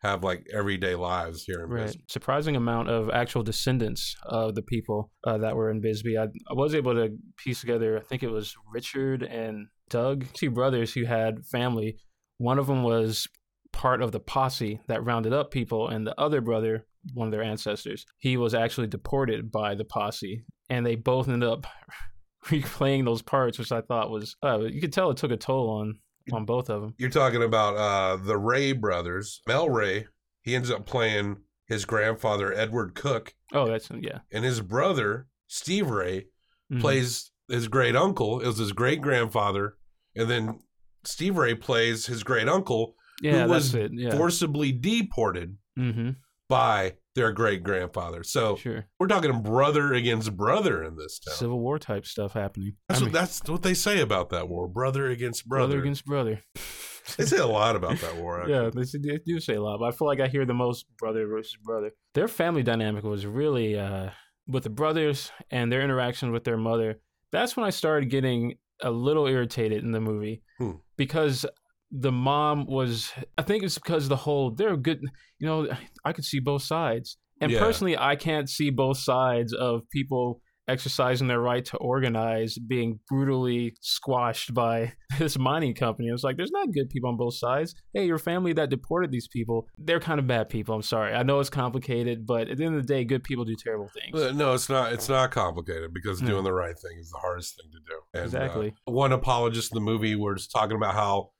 [0.00, 2.04] have like everyday lives here in Right, Bisbee.
[2.08, 6.16] surprising amount of actual descendants of the people uh, that were in Bisbee.
[6.16, 7.98] I, I was able to piece together.
[7.98, 11.96] I think it was Richard and Doug, two brothers who had family.
[12.38, 13.26] One of them was
[13.72, 17.42] part of the posse that rounded up people, and the other brother, one of their
[17.42, 21.66] ancestors, he was actually deported by the posse, and they both ended up
[22.46, 25.70] replaying those parts, which I thought was uh, you could tell it took a toll
[25.70, 25.98] on
[26.32, 26.94] on both of them.
[26.98, 29.40] You're talking about uh, the Ray brothers.
[29.46, 30.06] Mel Ray,
[30.42, 34.20] he ends up playing his grandfather, Edward Cook, Oh, that's yeah.
[34.32, 36.26] and his brother, Steve Ray,
[36.72, 36.80] Mhm.
[36.80, 38.40] plays his great uncle.
[38.40, 39.76] It was his great grandfather.
[40.14, 40.60] And then
[41.04, 43.74] Steve Ray plays his great uncle, yeah, who was.
[43.74, 44.16] Yeah.
[44.16, 46.10] forcibly deported mm-hmm.
[46.48, 48.22] by their great grandfather.
[48.24, 48.86] So Sure.
[48.98, 51.34] we're talking brother against brother in this town.
[51.34, 52.76] Civil War type stuff happening.
[52.88, 55.66] that's, I what, mean, that's what they say about that war brother against brother.
[55.74, 56.40] brother against brother.
[57.16, 58.40] they say a lot about that war.
[58.40, 58.54] Actually.
[58.54, 58.70] yeah,
[59.02, 61.26] they, they do say a lot, but I feel like I hear the most brother
[61.26, 61.90] versus brother.
[62.14, 64.10] Their family dynamic was really uh,
[64.46, 67.00] with the brothers and their interaction with their mother.
[67.32, 70.72] That's when I started getting a little irritated in the movie Hmm.
[70.96, 71.44] because
[71.90, 73.12] the mom was.
[73.36, 75.00] I think it's because the whole they're good.
[75.38, 75.68] You know,
[76.04, 77.58] I could see both sides, and Yeah.
[77.60, 83.74] personally, I can't see both sides of people exercising their right to organize being brutally
[83.80, 86.08] squashed by this mining company.
[86.08, 87.74] It was like, there's not good people on both sides.
[87.94, 90.74] Hey, your family that deported these people, they're kind of bad people.
[90.74, 91.14] I'm sorry.
[91.14, 93.88] I know it's complicated, but at the end of the day, good people do terrible
[93.88, 94.22] things.
[94.22, 94.92] Uh, No, it's not.
[94.92, 96.26] It's not complicated because Hmm.
[96.26, 98.00] doing the right thing is the hardest thing to do.
[98.12, 98.74] And, uh, Exactly.
[98.84, 101.37] one apologist in the movie was talking about how uh,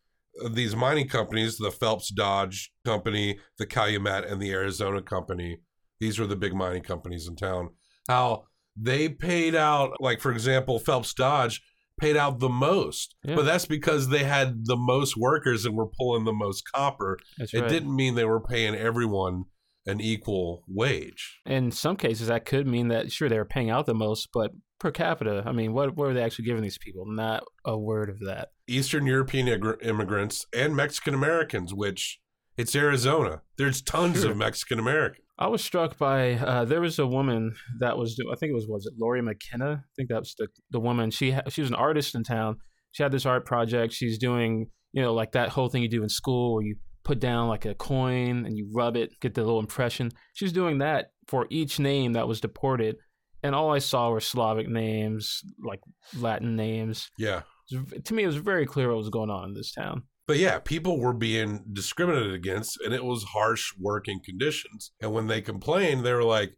[0.50, 5.58] these mining companies, the Phelps Dodge Company, the Calumet, and the Arizona Company,
[6.00, 7.70] these were the big mining companies in town.
[8.08, 8.44] How
[8.76, 11.60] they paid out, like for example, Phelps Dodge
[12.00, 13.34] paid out the most, Yeah.
[13.34, 17.18] but that's because they had the most workers and were pulling the most copper.
[17.38, 17.68] That's It right.
[17.68, 19.44] didn't mean they were paying everyone
[19.86, 21.40] an equal wage.
[21.46, 24.52] In some cases, that could mean that sure they were paying out the most, but
[24.78, 27.04] per capita, I mean, what, what were they actually giving these people?
[27.06, 28.50] Not a word of that.
[28.68, 29.48] Eastern European
[29.82, 32.20] immigrants and Mexican Americans, which
[32.56, 33.42] it's Arizona.
[33.56, 34.32] There's tons Sure.
[34.32, 35.24] of Mexican Americans.
[35.38, 38.54] I was struck by uh, there was a woman that was do- I think it
[38.54, 41.60] was was it Lori McKenna I think that was the the woman she ha- she
[41.60, 42.56] was an artist in town
[42.90, 46.02] she had this art project she's doing you know like that whole thing you do
[46.02, 49.42] in school where you put down like a coin and you rub it get the
[49.44, 52.96] little impression she's doing that for each name that was deported
[53.44, 55.78] and all I saw were Slavic names like
[56.18, 57.42] Latin names Yeah.
[57.70, 60.58] To me it was very clear what was going on in this town But yeah,
[60.58, 64.92] people were being discriminated against and it was harsh working conditions.
[65.00, 66.56] And when they complained, they were like,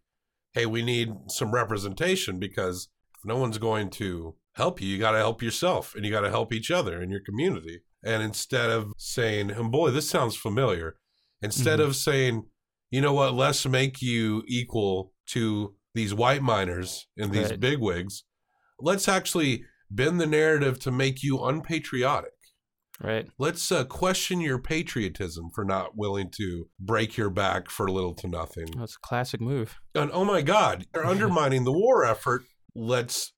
[0.53, 5.12] hey, we need some representation because if no one's going to help you, you got
[5.12, 7.83] to help yourself and you got to help each other in your community.
[8.05, 10.96] And instead of saying, and boy, this sounds familiar,
[11.42, 11.85] instead Mhm.
[11.87, 12.46] of saying,
[12.90, 17.61] you know what, let's make you equal to these white miners and these Right.
[17.61, 18.25] bigwigs,
[18.81, 22.33] let's actually bend the narrative to make you unpatriotic
[23.03, 28.14] right let's uh, question your patriotism for not willing to break your back for little
[28.14, 28.66] to nothing.
[28.79, 32.42] that's a classic move And oh my God, they're undermining the war effort.
[32.74, 33.33] Let's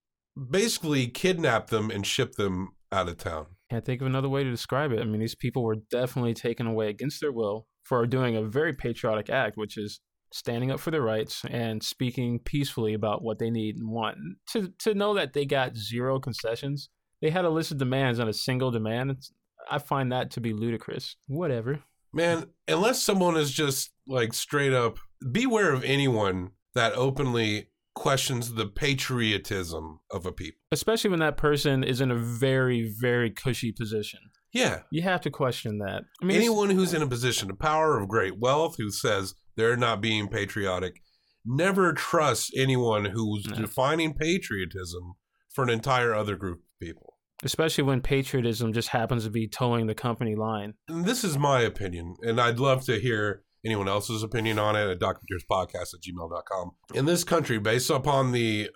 [0.50, 3.46] basically kidnap them and ship them out of town.
[3.70, 5.00] Can't think of another way to describe it.
[5.00, 8.72] I mean, these people were definitely taken away against their will for doing a very
[8.72, 10.00] patriotic act, which is
[10.32, 14.16] standing up for their rights and speaking peacefully about what they need and want.
[14.52, 16.88] To to know that they got zero concessions,
[17.20, 19.12] they had a list of demands on a single demand.
[19.12, 19.32] It's,
[19.70, 21.16] I find that to be ludicrous.
[21.28, 21.80] Whatever.
[22.12, 24.98] Man, unless someone is just like straight up,
[25.30, 30.58] beware of anyone that openly questions the patriotism of a people.
[30.72, 34.20] Especially when that person is in a very, very cushy position.
[34.52, 34.80] Yeah.
[34.90, 36.02] You have to question that.
[36.20, 39.76] I mean, Anyone who's in a position of power, of great wealth, who says they're
[39.76, 41.00] not being patriotic,
[41.44, 43.56] never trust anyone who's No.
[43.56, 45.14] defining patriotism
[45.54, 47.08] for an entire other group of people.
[47.44, 50.74] especially when patriotism just happens to be toeing the company line.
[50.88, 54.88] And this is my opinion, and I'd love to hear anyone else's opinion on it
[54.88, 56.72] at documenteerspodcast at gmail.com.
[56.94, 58.70] In this country, based upon the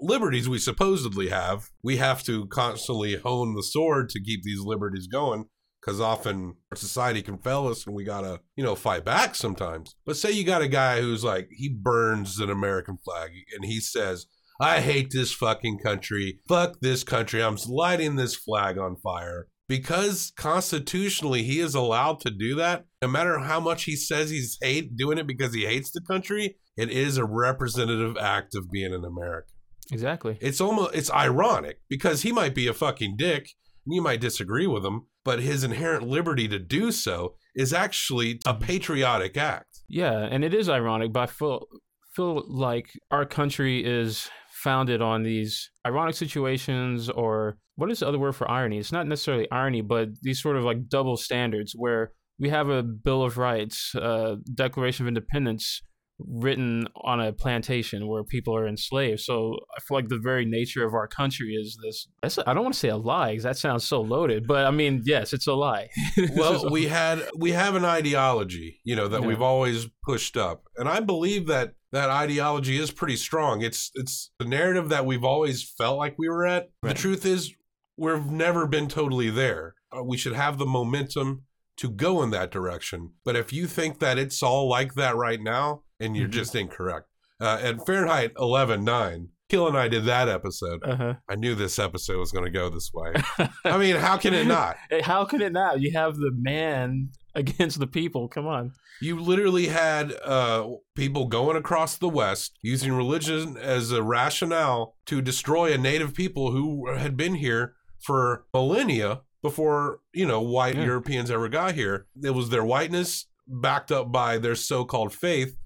[0.00, 5.06] liberties we supposedly have, we have to constantly hone the sword to keep these liberties
[5.06, 5.46] going.
[5.80, 9.94] Because often society can fail us and we gotta, you know, fight back sometimes.
[10.04, 13.80] But say you got a guy who's like, he burns an American flag and he
[13.80, 14.26] says,
[14.60, 16.40] I hate this fucking country.
[16.46, 17.42] Fuck this country.
[17.42, 19.48] I'm lighting this flag on fire.
[19.70, 24.58] Because constitutionally he is allowed to do that, no matter how much he says he's
[24.60, 28.92] hate doing it because he hates the country, it is a representative act of being
[28.92, 29.54] an American.
[29.92, 30.38] Exactly.
[30.40, 33.48] It's almost it's ironic because he might be a fucking dick
[33.86, 38.40] and you might disagree with him, but his inherent liberty to do so is actually
[38.44, 39.82] a patriotic act.
[39.88, 41.68] Yeah, and it is ironic, but I feel
[42.16, 44.28] feel like our country is
[44.62, 48.78] founded on these ironic situations or what is the other word for irony?
[48.78, 52.82] It's not necessarily irony, but these sort of like double standards where we have a
[52.82, 55.82] Bill of Rights, a Declaration of Independence
[56.18, 59.20] written on a plantation where people are enslaved.
[59.20, 62.06] So I feel like the very nature of our country is this.
[62.22, 64.70] That's I don't want to say a lie because that sounds so loaded, but I
[64.70, 65.88] mean, yes, it's a lie.
[66.36, 69.26] Well a- we had we have an ideology you know that Yeah.
[69.28, 74.30] we've always pushed up and i believe that that ideology is pretty strong it's it's
[74.38, 76.94] the narrative that we've always felt like we were at Right.
[76.94, 77.52] the truth is
[77.96, 81.42] we've never been totally there Uh, we should have the momentum
[81.78, 85.40] to go in that direction but if you think that it's all like that right
[85.40, 86.32] now and you're Mhm.
[86.32, 87.06] just incorrect
[87.40, 90.80] uh, at fahrenheit 11.9 Kill and I did that episode.
[90.84, 91.14] uh-huh.
[91.28, 93.14] I knew this episode was going to go this way.
[93.64, 94.76] I mean, how can it not?
[95.02, 95.80] How can it not?
[95.80, 98.28] You have the man against the people.
[98.28, 98.72] Come on.
[99.00, 105.22] You literally had uh, people going across the West using religion as a rationale to
[105.22, 110.84] destroy a native people who had been here for millennia before, you know, white Yeah.
[110.84, 112.06] Europeans ever got here.
[112.22, 115.56] It was their whiteness backed up by their so called faith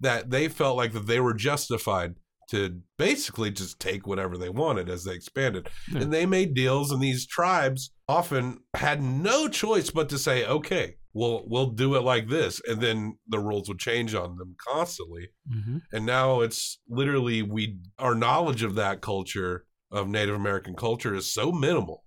[0.00, 2.16] that they felt like that they were justified
[2.50, 5.68] to basically just take whatever they wanted as they expanded.
[5.90, 6.02] Yeah.
[6.02, 10.96] And they made deals, and these tribes often had no choice but to say, okay,
[11.14, 12.60] we'll, we'll do it like this.
[12.66, 15.28] And then the rules would change on them constantly.
[15.50, 21.14] hmm And now it's literally we our knowledge of that culture of Native American culture
[21.14, 22.04] is so minimal.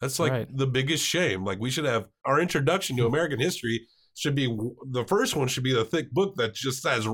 [0.00, 0.56] That's like Right.
[0.56, 1.44] the biggest shame.
[1.44, 4.46] Like we should have our introduction to American history should be
[4.90, 7.04] the first one should be the thick book that just has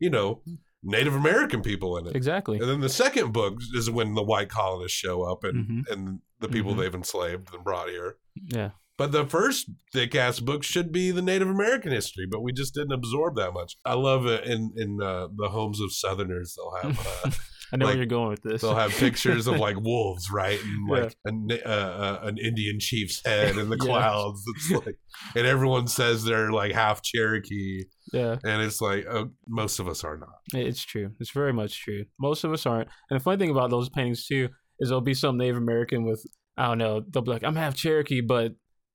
[0.00, 0.42] you know
[0.84, 2.16] Native American people in it.
[2.16, 2.58] Exactly.
[2.58, 5.92] And then the second book is when the white colonists show up and Mhm.
[5.92, 6.78] and the people Mhm.
[6.78, 8.16] they've enslaved and brought here.
[8.34, 8.70] Yeah.
[8.98, 12.74] But the first thick ass book should be the Native American history, but we just
[12.74, 13.76] didn't absorb that much.
[13.84, 16.54] I love it in in uh, the homes of Southerners.
[16.56, 17.30] They'll have uh,
[17.72, 18.60] I know Like, where you're going with this.
[18.60, 21.02] they'll have pictures of like wolves, right, and Yeah.
[21.04, 23.86] like a na- uh, uh, an Indian chief's head in the Yeah.
[23.86, 24.42] clouds.
[24.56, 24.98] It's like,
[25.34, 28.36] and everyone says they're like half Cherokee, yeah.
[28.44, 30.34] and it's like oh, most of us are not.
[30.52, 31.12] It's true.
[31.18, 32.04] It's very much true.
[32.20, 32.88] Most of us aren't.
[33.08, 34.50] And the funny thing about those paintings too
[34.80, 36.22] is there'll be some Native American with
[36.58, 37.00] I don't know.
[37.08, 38.52] They'll be like, "I'm half Cherokee," but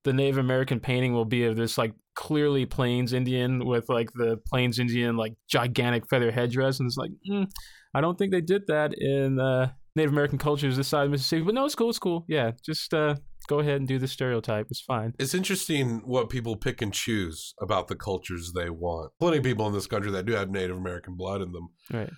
[0.08, 4.38] the Native American painting will be of this like clearly Plains Indian with like the
[4.48, 7.46] Plains Indian like gigantic feather headdress, and it's like, mm,
[7.94, 11.44] I don't think they did that in uh, Native American cultures this side of Mississippi.
[11.44, 11.90] But no, it's cool.
[11.90, 12.24] It's cool.
[12.30, 13.16] Yeah, just uh,
[13.48, 14.68] go ahead and do the stereotype.
[14.70, 15.14] It's fine.
[15.20, 19.12] It's interesting what people pick and choose about the cultures they want.
[19.20, 21.68] Plenty of people in this country that do have Native American blood in them.
[21.92, 22.10] Right.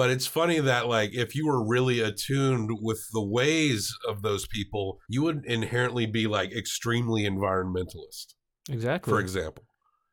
[0.00, 4.46] But it's funny that like if you were really attuned with the ways of those
[4.46, 8.32] people, you would inherently be like extremely environmentalist,
[8.70, 9.12] Exactly.
[9.12, 9.62] for example.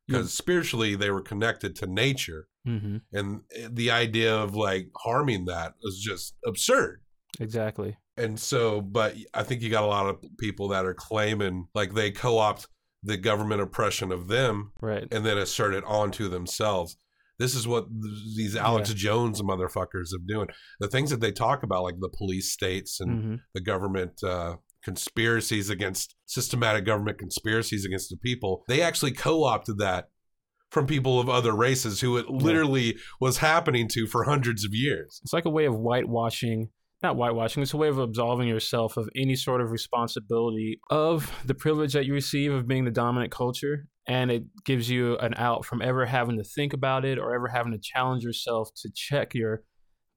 [0.06, 2.98] Because spiritually they were connected to nature mm-hmm.
[3.14, 7.00] and the idea of like harming that is just absurd.
[7.40, 7.96] Exactly.
[8.18, 11.94] And so, but I think you got a lot of people that are claiming like
[11.94, 12.68] they co-opt
[13.04, 15.08] the government oppression of them Right.
[15.14, 16.98] and then assert it onto themselves.
[17.40, 17.86] This is what
[18.36, 20.48] these Alex Jones motherfuckers are doing.
[20.80, 24.56] The things that they talk about, like the police states and hmm the government uh,
[24.84, 30.10] conspiracies against systematic government conspiracies against the people, they actually co-opted that
[30.72, 35.20] from people of other races who it literally was happening to for hundreds of years.
[35.24, 36.70] It's like a way of whitewashing,
[37.02, 41.56] not whitewashing, it's a way of absolving yourself of any sort of responsibility of the
[41.56, 43.88] privilege that you receive of being the dominant culture.
[44.08, 47.48] And it gives you an out from ever having to think about it or ever
[47.50, 49.64] having to challenge yourself to check your.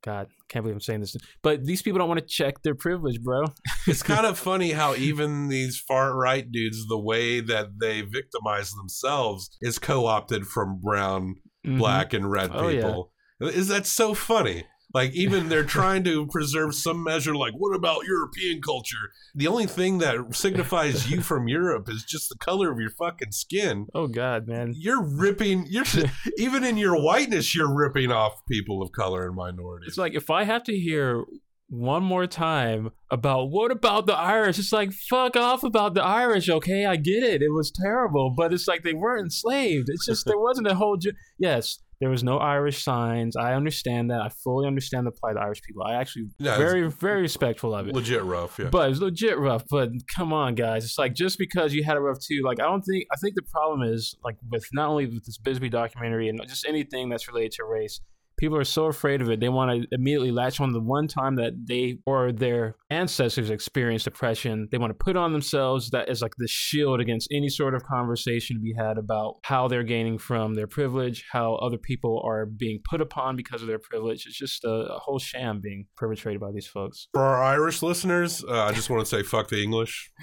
[0.03, 1.15] God, can't believe I'm saying this.
[1.43, 3.45] But these people don't want to check their privilege, bro.
[3.87, 8.71] it's kind of funny how even these far right dudes, the way that they victimize
[8.73, 11.35] themselves is co-opted from brown,
[11.67, 11.77] Mhm.
[11.79, 12.77] black, and red Oh, yeah.
[12.87, 13.13] people.
[13.41, 14.65] Is that so funny?
[14.93, 17.35] Like even they're trying to preserve some measure.
[17.35, 19.13] Like, what about European culture?
[19.35, 23.33] The only thing that signifies you from Europe is just the color of your fucking
[23.33, 23.87] skin.
[23.95, 24.75] Oh, God, man.
[24.77, 25.67] You're ripping.
[25.69, 25.85] You're
[26.39, 29.89] even in your whiteness, you're ripping off people of color and minorities.
[29.89, 31.25] It's like if I have to hear
[31.69, 36.49] one more time about what about the Irish, it's like fuck off about the Irish,
[36.49, 36.85] okay?
[36.85, 37.43] I get it.
[37.43, 39.89] It was terrible, but it's like they weren't enslaved.
[39.89, 40.97] It's just there wasn't a whole.
[40.97, 43.37] Ge- yes, there was no Irish signs.
[43.37, 44.21] I understand that.
[44.23, 45.83] I fully understand the plight of Irish people.
[45.83, 47.95] I actually Yeah, very very respectful of it.
[47.95, 48.59] legit rough.
[48.59, 48.69] Yeah.
[48.71, 49.65] But it's legit rough.
[49.71, 50.85] But come on, guys.
[50.85, 52.43] It's like just because you had a rough too.
[52.45, 53.07] Like I don't think.
[53.13, 56.65] I think the problem is like with not only with this Bisbee documentary and just
[56.67, 58.01] anything that's related to race.
[58.41, 59.39] People are so afraid of it.
[59.39, 64.07] They want to immediately latch on the one time that they or their ancestors experienced
[64.07, 64.67] oppression.
[64.73, 67.83] They want to put on themselves that is like the shield against any sort of
[67.85, 72.47] conversation to be had about how they're gaining from their privilege, how other people are
[72.47, 74.25] being put upon because of their privilege.
[74.27, 77.09] It's just a, a whole sham being perpetrated by these folks.
[77.13, 80.11] For our Irish listeners, uh, I just want to say fuck the English.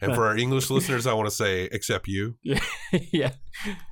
[0.00, 2.36] And for our English listeners, I want to say except you.
[2.42, 2.60] Yeah,
[3.12, 3.32] yeah.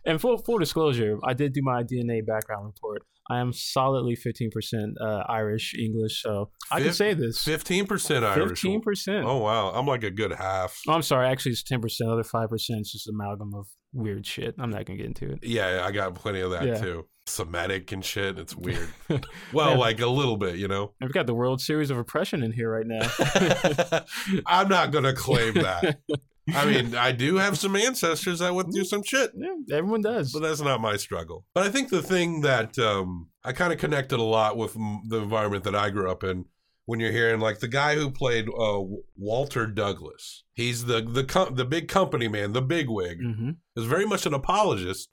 [0.04, 3.02] And full full disclosure, I did do my DNA background report.
[3.30, 7.42] I am solidly fifteen percent uh, Irish English, so I can say this.
[7.42, 8.48] Fifteen percent Irish.
[8.60, 9.24] Fifteen percent.
[9.26, 10.78] Oh wow, I'm like a good half.
[10.88, 11.26] I'm sorry.
[11.28, 12.10] Actually, it's ten percent.
[12.10, 14.54] Other five percent is just amalgam of weird shit.
[14.58, 15.38] I'm not gonna get into it.
[15.42, 16.74] Yeah, I got plenty of that Yeah.
[16.74, 17.06] too.
[17.26, 18.38] Semitic and shit.
[18.38, 18.88] It's weird.
[19.52, 19.76] Well, Yeah.
[19.78, 20.92] like a little bit, you know.
[21.00, 24.00] We've got the World Series of Oppression in here right now.
[24.46, 25.98] I'm not gonna claim that.
[26.54, 29.30] I mean, I do have some ancestors that went through some shit.
[29.34, 30.32] yeah, everyone does.
[30.32, 31.46] But that's not my struggle.
[31.54, 35.02] But I think the thing that um, I kind of connected a lot with m-
[35.08, 36.44] the environment that I grew up in,
[36.86, 38.80] when you're hearing like the guy who played uh,
[39.16, 43.84] Walter Douglas, he's the the com- the big company man, the big wig, hmm is
[43.86, 45.08] very much an apologist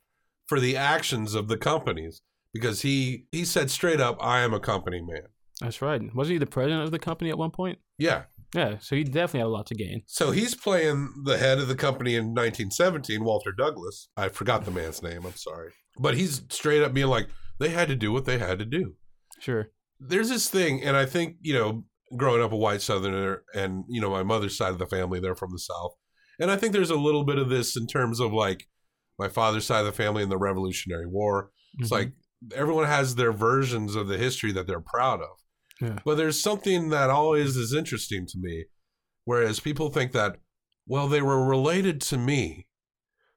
[0.48, 2.22] for the actions of the companies
[2.54, 5.28] because he he said straight up, "I am a company man."
[5.62, 6.02] That's right.
[6.14, 7.80] Wasn't he the president of the company at one point?
[7.98, 8.24] Yeah.
[8.54, 10.02] Yeah, so he definitely had a lot to gain.
[10.08, 14.10] So he's playing the head of the company in 1917, Walter Douglas.
[14.18, 15.26] I forgot the man's name.
[15.26, 18.60] I'm sorry, but he's straight up being like, "They had to do what they had
[18.60, 18.96] to do."
[19.40, 19.72] Sure.
[20.04, 21.86] there's this thing, and I think you know,
[22.18, 25.36] growing up a white Southerner, and you know, my mother's side of the family, they're
[25.36, 25.94] from the South,
[26.40, 28.68] and I think there's a little bit of this in terms of like
[29.20, 31.52] my father's side of the family in the Revolutionary War.
[31.80, 31.92] It's Mhm.
[31.92, 32.12] like
[32.56, 35.38] everyone has their versions of the history that they're proud of.
[35.82, 36.00] Yeah.
[36.06, 38.66] But there's something that always is interesting to me,
[39.26, 40.38] whereas people think that,
[40.88, 42.68] well, they were related to me,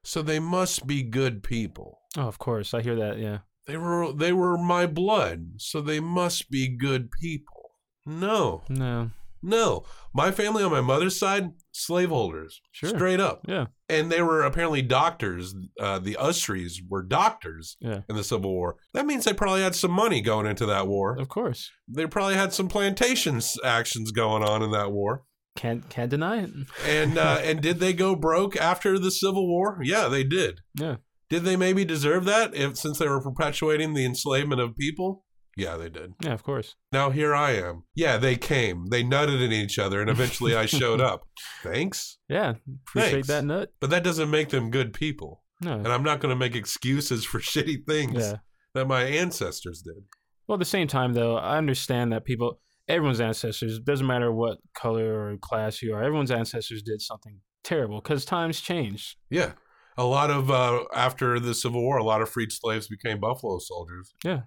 [0.03, 1.99] so they must be good people.
[2.17, 3.17] oh, of course, I hear that.
[3.17, 7.71] Yeah, They were they were my blood, so they must be good people.
[8.05, 9.09] No, no,
[9.45, 9.85] no.
[10.13, 12.89] My family on my mother's side, slaveholders, Sure.
[12.89, 15.53] straight up, yeah, and they were apparently doctors.
[15.79, 18.75] Uh, the Usries were doctors yeah, in the Civil War.
[18.93, 21.17] That means they probably had some money going into that war.
[21.17, 21.69] of course.
[21.87, 25.23] They probably had some plantations actions going on in that war.
[25.57, 26.49] Can't can't deny it.
[26.85, 29.79] And uh, and did they go broke after the Civil War?
[29.83, 30.59] Yeah, they did.
[30.79, 30.95] Yeah,
[31.29, 35.24] Did they maybe deserve that if since they were perpetuating the enslavement of people?
[35.55, 36.13] Yeah, they did.
[36.21, 36.75] yeah, of course.
[36.91, 37.83] Now here I am.
[37.95, 38.87] Yeah, they came.
[38.87, 41.23] They nutted at each other, and eventually I showed up.
[41.63, 42.55] Thanks, Yeah,
[42.87, 43.27] appreciate Thanks.
[43.29, 43.71] that nut.
[43.79, 45.43] but that doesn't make them good people.
[45.61, 48.37] No, And I'm not going to make excuses for shitty things yeah.
[48.73, 50.03] that my ancestors did.
[50.47, 54.57] Well, at the same time, though, I understand that people, everyone's ancestors, doesn't matter what
[54.75, 59.17] color or class you are, everyone's ancestors did something terrible because times change.
[59.29, 59.53] Yeah.
[59.97, 63.57] A lot of uh, after the Civil War, a lot of freed slaves became buffalo
[63.59, 64.13] soldiers.
[64.25, 64.41] Yeah.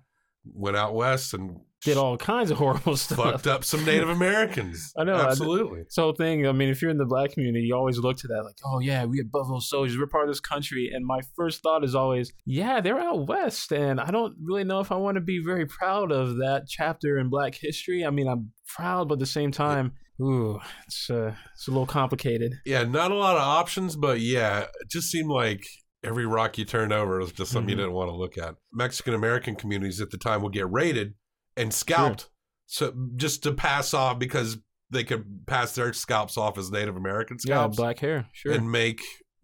[0.55, 3.19] Went out west and Did all kinds of horrible stuff.
[3.19, 4.93] fucked up some Native Americans.
[4.99, 5.83] I know, I Absolutely.
[5.85, 8.29] This whole thing, I mean, if you're in the black community, you always look to
[8.29, 9.97] that like, oh, yeah, we have Buffalo Soldiers.
[9.99, 10.91] We're part of this country.
[10.93, 13.73] And my first thought is always, yeah, they're out west.
[13.73, 17.19] And I don't really know if I want to be very proud of that chapter
[17.19, 18.05] in black history.
[18.05, 21.87] I mean, I'm proud, but at the same time, ooh, it's, uh, it's a little
[21.87, 22.55] complicated.
[22.65, 25.65] Yeah, not a lot of options, but yeah, it just seemed like
[26.05, 27.71] every rock you turned over was just something Mhm.
[27.71, 28.55] you didn't want to look at.
[28.73, 31.15] Mexican American communities at the time would get raided
[31.57, 32.29] and scalped,
[32.67, 34.59] so just to pass off because
[34.91, 37.77] they could pass their scalps off as Native American scalps.
[37.77, 38.27] Yeah, black hair.
[38.33, 38.53] Sure.
[38.53, 39.01] and make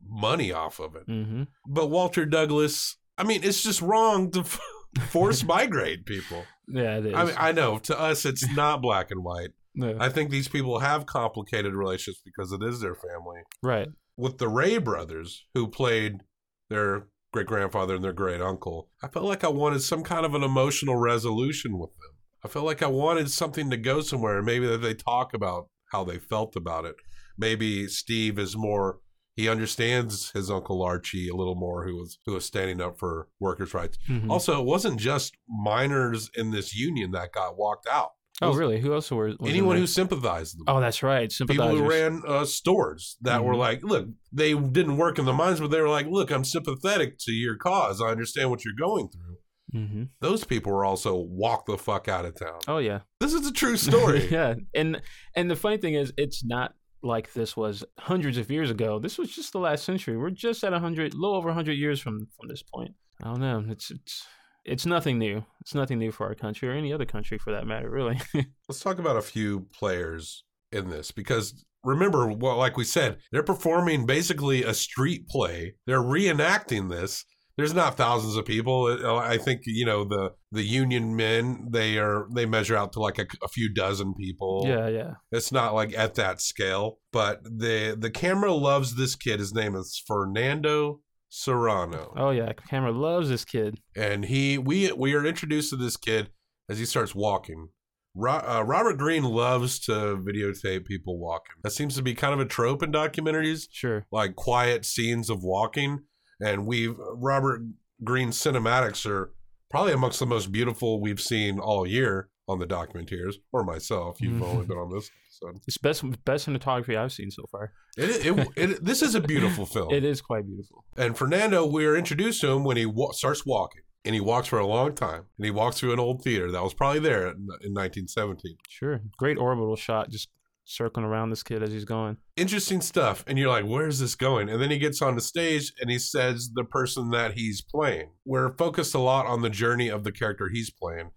[0.06, 1.06] money off of it.
[1.08, 1.42] mm-hmm.
[1.66, 4.44] But Walter Douglas, I mean, it's just wrong to
[5.08, 6.44] force migrate people.
[6.68, 7.14] Yeah, it is.
[7.14, 9.50] I mean, I know to us it's not black and white.
[9.74, 9.96] No.
[9.98, 13.40] I think these people have complicated relationships because it is their family.
[13.62, 13.88] right.
[14.16, 16.20] With the Ray brothers, who played
[16.68, 20.34] their great grandfather and their great uncle, I felt like I wanted some kind of
[20.34, 22.10] an emotional resolution with them.
[22.44, 25.68] I felt like I wanted something to go somewhere, and maybe that they talk about
[25.92, 26.96] how they felt about it.
[27.38, 29.00] Maybe Steve is more
[29.36, 33.28] he understands his uncle Archie a little more, who was who was standing up for
[33.40, 33.98] workers' rights.
[34.08, 34.30] Mhm.
[34.30, 38.12] Also, it wasn't just miners in this union that got walked out.
[38.42, 38.80] Oh, was really?
[38.80, 40.64] Who else were Anyone who sympathized them.
[40.66, 41.32] Oh, that's right.
[41.48, 43.58] People who ran uh, stores that were Mhm.
[43.58, 47.18] like, look, they didn't work in the mines, but they were like, look, I'm sympathetic
[47.20, 48.00] to your cause.
[48.02, 49.36] I understand what you're going through.
[49.80, 52.58] hmm Those people were also walk the fuck out of town.
[52.66, 53.00] Oh yeah.
[53.20, 54.28] This is a true story.
[54.30, 55.00] yeah, and
[55.36, 58.98] and the funny thing is, it's not like this was hundreds of years ago.
[58.98, 60.16] This was just the last century.
[60.16, 62.92] We're just at a hundred, little over a hundred years from from this point.
[63.22, 63.64] I don't know.
[63.68, 64.26] It's it's
[64.64, 65.44] it's nothing new.
[65.60, 68.20] It's nothing new for our country or any other country for that matter, really.
[68.68, 73.42] Let's talk about a few players in this because remember, well, like we said, they're
[73.42, 75.74] performing basically a street play.
[75.86, 77.24] They're reenacting this.
[77.56, 78.86] There's not thousands of people.
[78.86, 81.68] Uh, I think you know the the Union men.
[81.70, 84.64] They are they measure out to like a, a few dozen people.
[84.66, 85.10] yeah, yeah.
[85.30, 89.38] It's not like at that scale, but the the camera loves this kid.
[89.38, 91.00] His name is Fernando
[91.36, 92.52] Serrano, Oh yeah.
[92.70, 93.80] Camera loves this kid.
[93.96, 96.30] and he we we are introduced to this kid
[96.68, 97.70] as he starts walking.
[98.14, 101.56] Ro- uh, Robert Greene loves to videotape people walking.
[101.64, 104.06] That seems to be kind of a trope in documentaries, Sure.
[104.12, 106.04] like quiet scenes of walking.
[106.40, 107.62] And we've Robert
[108.04, 109.34] Greene cinematics are
[109.70, 114.20] probably amongst the most beautiful we've seen all year on the Documenteers, or myself.
[114.20, 114.44] You've Mhm.
[114.44, 115.10] only been on this
[115.42, 115.60] episode.
[115.66, 117.72] It's best best cinematography I've seen so far.
[117.96, 119.92] It, it, it, this is a beautiful film.
[119.92, 120.84] It is quite beautiful.
[120.96, 123.82] And Fernando, we are introduced to him when he wa- starts walking.
[124.06, 125.24] And he walks for a long time.
[125.38, 128.56] And he walks through an old theater that was probably there in, in 1917.
[128.68, 129.00] Sure.
[129.16, 130.28] Great orbital shot, just
[130.66, 132.18] circling around this kid as he's going.
[132.36, 133.24] Interesting stuff.
[133.26, 134.50] And you're like, where's this going?
[134.50, 138.10] And then he gets on the stage and he says the person that he's playing.
[138.26, 141.10] We're focused a lot on the journey of the character he's playing.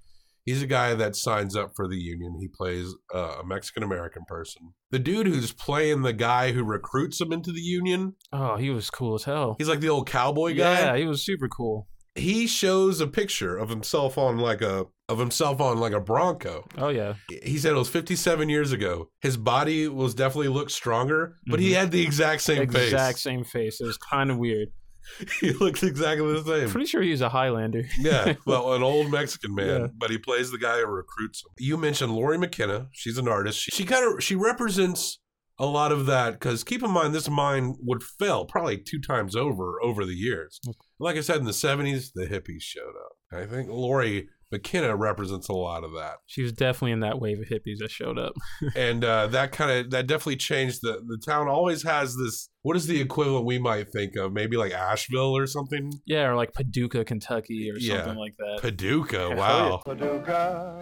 [0.47, 2.38] He's a guy that signs up for the Union.
[2.39, 4.73] He plays uh, a Mexican American person.
[4.89, 8.89] The dude who's playing the guy who recruits him into the Union, Oh, he was
[8.89, 9.55] cool as hell.
[9.60, 10.79] he's like the old cowboy guy.
[10.79, 11.87] Yeah, he was super cool.
[12.15, 16.65] he shows a picture of himself on like a of himself on like a Bronco.
[16.77, 17.13] Oh yeah.
[17.43, 19.10] He said it was 57 years ago.
[19.21, 23.21] His body was definitely looked stronger, but he had the exact same exact face.
[23.21, 23.79] same face.
[23.79, 24.69] It was kind of weird.
[25.41, 26.69] he looks exactly the same.
[26.69, 27.83] Pretty sure he's a Highlander.
[27.99, 29.87] Yeah, well, an old Mexican man, Yeah.
[29.97, 31.49] but he plays the guy who recruits him.
[31.60, 32.87] You mentioned Lori McKenna.
[32.91, 33.60] She's an artist.
[33.60, 35.19] She, she kind of she represents
[35.60, 39.35] a lot of that because keep in mind this mine would fail probably two times
[39.35, 40.60] over over the years.
[40.99, 43.13] Like I said, in the seventies, the hippies showed up.
[43.31, 47.37] I think Lori McKenna represents a lot of that, She was definitely in that wave
[47.39, 48.33] of hippies that showed up.
[48.77, 51.47] and uh, that kind of that definitely changed the the town.
[51.49, 52.49] Always has this.
[52.67, 54.33] What is the equivalent we might think of?
[54.33, 55.89] Maybe like Asheville or something.
[56.05, 58.03] Yeah, or like Paducah, Kentucky, or Yeah.
[58.03, 58.59] something like that.
[58.61, 59.33] Paducah.
[59.37, 59.81] Wow.
[59.85, 60.81] Paducah,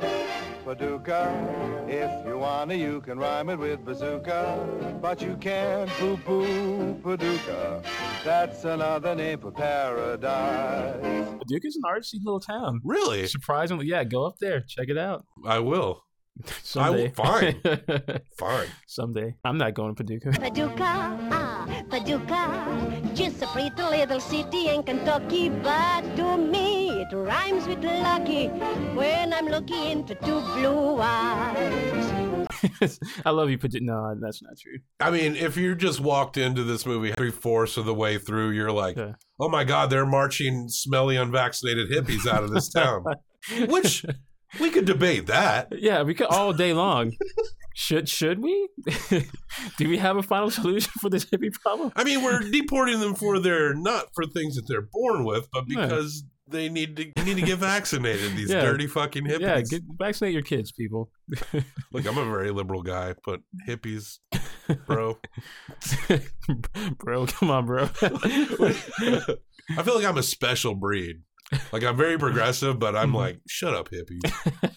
[0.66, 1.86] Paducah.
[1.88, 7.84] If you wanna, you can rhyme it with bazooka, but you can't poo-poo Paducah.
[8.24, 11.30] That's another name for paradise.
[11.38, 12.82] Paducah's an artsy little town.
[12.84, 13.28] Really?
[13.28, 15.24] Surprisingly, yeah, go up there, check it out.
[15.46, 16.02] I will.
[16.64, 17.10] Someday.
[17.16, 17.62] fine.
[18.38, 18.68] Fine.
[18.88, 19.36] Someday.
[19.46, 20.32] I'm not going to Paducah.
[20.40, 27.68] Paducah, ah, Paducah, just a pretty little city in Kentucky, but to me it rhymes
[27.68, 28.48] with lucky
[28.96, 32.12] when I'm looking into two blue eyes.
[33.26, 33.84] I love you, Paducah.
[33.86, 34.80] No, that's not true.
[35.00, 38.50] I mean, if you just walked into this movie three fourths of the way through,
[38.52, 39.14] you're like, Yeah.
[39.40, 43.06] oh my God, they're marching smelly, unvaccinated hippies out of this town.
[43.68, 44.06] Which
[44.60, 45.68] we could debate that.
[45.72, 47.14] Yeah, we could all day long.
[47.76, 48.70] should should we?
[49.78, 51.92] Do we have a final solution for this hippie problem?
[51.96, 55.66] I mean, we're deporting them for their, not for things that they're born with, but
[55.68, 55.86] Yeah.
[55.88, 58.62] because they need to need to get vaccinated, these Yeah.
[58.62, 59.40] dirty fucking hippies.
[59.42, 61.10] Yeah, get, vaccinate your kids, people.
[61.92, 64.20] Look, I'm a very liberal guy, but hippies,
[64.86, 65.18] bro.
[67.00, 67.90] bro, come on, bro.
[68.02, 71.18] I feel like I'm a special breed.
[71.72, 73.16] Like I'm very progressive, but I'm Mhm.
[73.16, 74.22] like, shut up, hippies.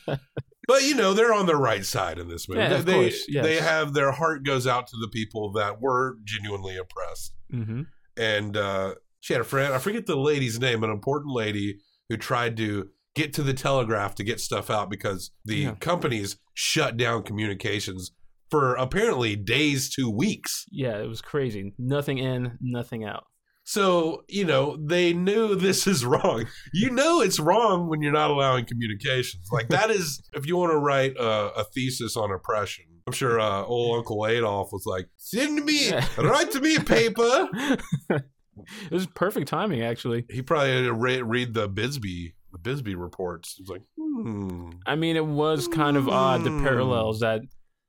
[0.69, 2.61] but you know, they're on the right side in this movie.
[2.61, 3.45] Yeah, they, course, yes.
[3.45, 7.35] they have their heart goes out to the people that were genuinely oppressed.
[7.51, 7.83] hmm
[8.17, 12.17] And uh, she had a friend, I forget the lady's name, an important lady who
[12.17, 15.75] tried to get to the telegraph to get stuff out because the Yeah.
[15.81, 18.13] companies shut down communications
[18.51, 20.65] for apparently days to weeks.
[20.71, 21.75] Yeah, it was crazy.
[21.79, 23.25] Nothing in, nothing out.
[23.71, 26.47] So, you know, they knew this is wrong.
[26.73, 29.47] You know it's wrong when you're not allowing communications.
[29.53, 32.87] Like that is if you want to write a, a thesis on oppression.
[33.07, 36.07] I'm sure uh, old Uncle Adolf was like, "Send me, Yeah.
[36.17, 37.49] write to me a paper."
[38.11, 40.25] it was perfect timing, actually.
[40.31, 43.55] He probably had to re- read the Bisbee, the Bisbee reports.
[43.59, 46.63] He's like, "Hmm." I mean, it was kind of odd the Mm.
[46.63, 47.43] parallels that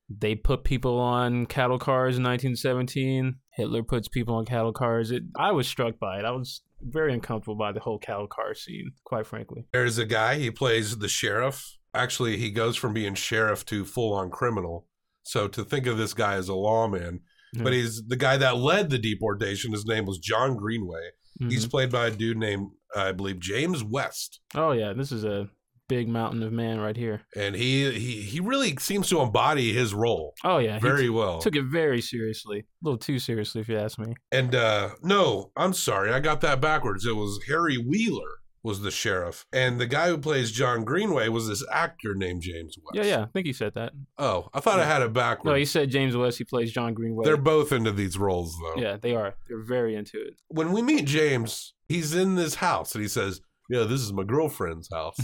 [0.10, 3.36] they put people on cattle cars in 1917.
[3.60, 5.12] Hitler puts people on cattle cars.
[5.12, 6.26] It, I was struck by it.
[6.26, 9.66] I was very uncomfortable by the whole cattle car scene, quite frankly.
[9.74, 10.36] There's a guy.
[10.36, 11.78] He plays the sheriff.
[11.94, 14.88] Actually, he goes from being sheriff to full on criminal.
[15.24, 17.22] So to think of this guy as a lawman,
[17.54, 19.72] but he's the guy that led the deportation.
[19.74, 21.10] His name was John Greenway.
[21.40, 21.72] He's Mhm.
[21.72, 25.50] played by a dude named, I believe, James West, Oh yeah, this is a
[25.90, 27.22] big mountain of man right here.
[27.36, 31.10] and he he he really seems to embody his role Oh yeah, he very t-
[31.10, 31.40] well.
[31.40, 32.60] took it very seriously.
[32.60, 34.14] A little too seriously, if you ask me.
[34.32, 37.06] and uh no, I'm sorry, I got that backwards.
[37.06, 41.48] It was Harry Wheeler was the sheriff, and the guy who plays John Greenway was
[41.48, 42.94] this actor named James West.
[42.94, 43.94] Yeah, yeah, I think he said that.
[44.18, 45.46] Oh, I thought I had it backwards.
[45.46, 46.38] No, he said James West.
[46.40, 47.24] He plays John Greenway.
[47.24, 48.82] They're both into these roles though.
[48.82, 49.36] yeah, they are.
[49.48, 50.34] They're very into it.
[50.50, 54.24] When we meet James, he's in this house, and he says, "Yeah, this is my
[54.24, 55.18] girlfriend's house."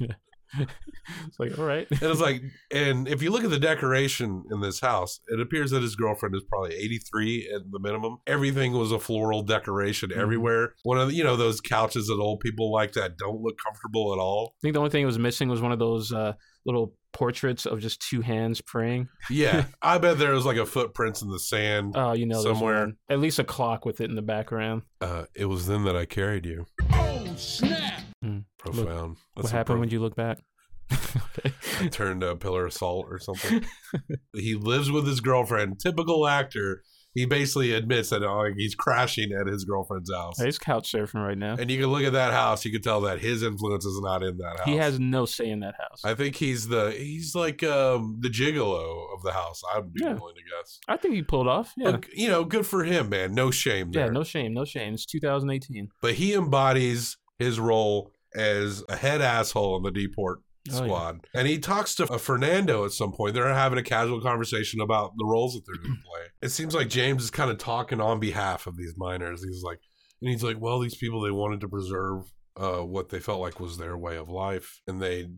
[0.58, 1.86] it's like, all right.
[1.90, 2.42] And it's like,
[2.72, 6.34] and if you look at the decoration in this house, it appears that his girlfriend
[6.34, 8.18] is probably 83 at the minimum.
[8.26, 10.16] Everything was a floral decoration Mhm.
[10.18, 10.74] everywhere.
[10.84, 14.12] One of the, you know, those couches that old people like that don't look comfortable
[14.12, 14.54] at all.
[14.56, 16.34] I think the only thing that was missing was one of those uh,
[16.64, 19.08] little portraits of just two hands praying.
[19.30, 19.64] Yeah.
[19.82, 21.94] I bet there was like a footprints in the sand.
[21.96, 22.92] Oh, you know, Somewhere.
[23.08, 24.82] At least a clock with it in the background.
[25.00, 26.66] Uh, it was then that I carried you.
[28.22, 28.38] Hmm.
[28.58, 29.16] Profound.
[29.34, 30.38] what That's a happened pro- when you look back?
[30.92, 31.88] okay.
[31.90, 33.64] Turned a pillar of salt or something.
[34.34, 35.80] he lives with his girlfriend.
[35.80, 36.82] Typical actor.
[37.12, 40.38] He basically admits that oh, he's crashing at his girlfriend's house.
[40.38, 41.56] He's couch surfing right now.
[41.58, 42.62] And you can look at that house.
[42.66, 44.66] You can tell that his influence is not in that house.
[44.66, 46.02] He has no say in that house.
[46.04, 49.62] I, I think he's the he's like um, the gigolo of the house.
[49.74, 50.12] I'm Yeah.
[50.12, 50.78] willing to guess.
[50.88, 51.72] I think he pulled off.
[51.78, 51.88] Yeah.
[51.92, 53.34] Look, you know, good for him, man.
[53.34, 54.04] No shame there.
[54.06, 54.92] Yeah, no shame, no shame.
[54.92, 55.88] It's 2018.
[56.02, 60.84] But he embodies his role as a head asshole in the deport Oh, yeah.
[60.84, 61.26] squad.
[61.32, 63.34] And he talks to Fernando at some point.
[63.34, 66.22] They're having a casual conversation about the roles that they're going to play.
[66.42, 69.44] It seems like James is kind of talking on behalf of these miners.
[69.44, 69.78] He's like,
[70.20, 72.24] and he's like, well, these people, they wanted to preserve
[72.56, 74.80] uh, what they felt like was their way of life.
[74.88, 75.28] And they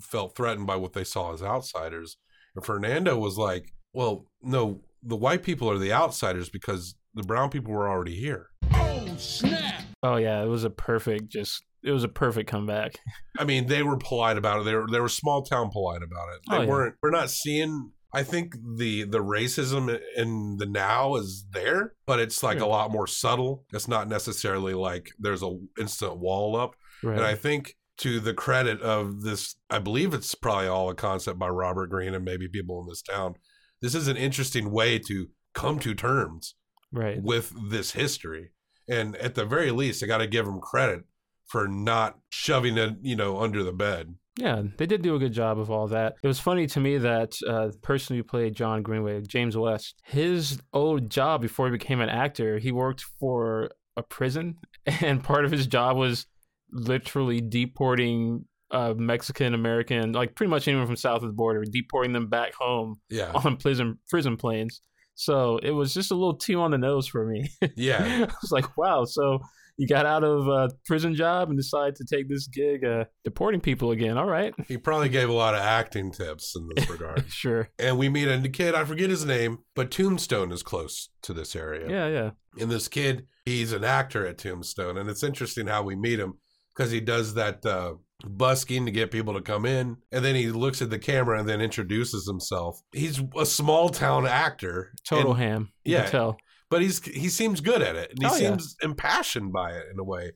[0.00, 2.16] felt threatened by what they saw as outsiders.
[2.56, 7.48] And Fernando was like, well, no, the white people are the outsiders because the brown
[7.48, 8.48] people were already here.
[8.72, 9.82] Oh, snap.
[10.04, 12.98] Oh yeah, it was a perfect just it was a perfect comeback.
[13.38, 14.64] I mean, they were polite about it.
[14.64, 16.40] They were they were small town polite about it.
[16.48, 16.68] They Oh, yeah.
[16.68, 16.94] weren't.
[17.02, 17.90] We're not seeing.
[18.12, 22.64] I think the the racism in the now is there, but it's like Yeah.
[22.64, 23.64] a lot more subtle.
[23.72, 26.76] It's not necessarily like there's a instant wall up.
[27.02, 27.16] Right.
[27.16, 31.38] And I think to the credit of this, I believe it's probably all a concept
[31.38, 33.34] by Robert Greene and maybe people in this town.
[33.80, 36.54] This is an interesting way to come to terms
[36.92, 37.22] right.
[37.22, 38.50] with this history.
[38.88, 41.04] And at the very least, I got to give them credit
[41.46, 44.14] for not shoving it, you know, under the bed.
[44.36, 46.16] Yeah, they did do a good job of all that.
[46.22, 49.94] It was funny to me that uh, the person who played John Greenway, James West,
[50.04, 54.56] his old job before he became an actor, he worked for a prison,
[54.86, 56.26] and part of his job was
[56.72, 62.12] literally deporting uh, Mexican American, like pretty much anyone from south of the border, deporting
[62.12, 63.30] them back home Yeah.
[63.32, 64.80] on prison prison planes.
[65.14, 67.50] So it was just a little too on the nose for me.
[67.76, 68.26] Yeah.
[68.28, 69.04] I was like, wow.
[69.04, 69.38] So
[69.76, 73.60] you got out of a prison job and decided to take this gig, uh, deporting
[73.60, 74.16] people again.
[74.16, 77.24] All right, He probably gave a lot of acting tips in this regard.
[77.28, 77.68] sure.
[77.78, 81.56] and we meet a kid, I forget his name, but Tombstone is close to this
[81.56, 81.88] area.
[81.90, 82.30] Yeah, yeah.
[82.60, 84.96] And this kid, he's an actor at Tombstone.
[84.96, 86.34] And it's interesting how we meet him
[86.74, 87.94] because he does that uh,
[88.26, 89.96] busking to get people to come in.
[90.12, 92.80] And then he looks at the camera and then introduces himself.
[92.92, 94.92] He's a small town actor.
[95.08, 95.68] Total and- ham.
[95.84, 96.32] Yeah.
[96.70, 98.48] but he's he seems good at it and he Oh, yeah.
[98.50, 100.32] seems impassioned by it in a way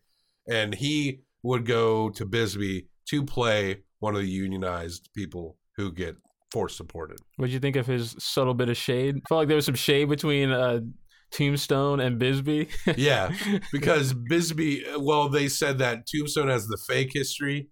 [0.49, 6.16] and he would go to bisbee to play one of the unionized people who get
[6.53, 9.16] force supported What would you think of his subtle bit of shade?
[9.16, 10.80] I felt like there was some shade between uh,
[11.30, 12.68] Tombstone and Bisbee.
[12.97, 13.32] yeah
[13.72, 17.68] because bisbee well they said that tombstone has the fake history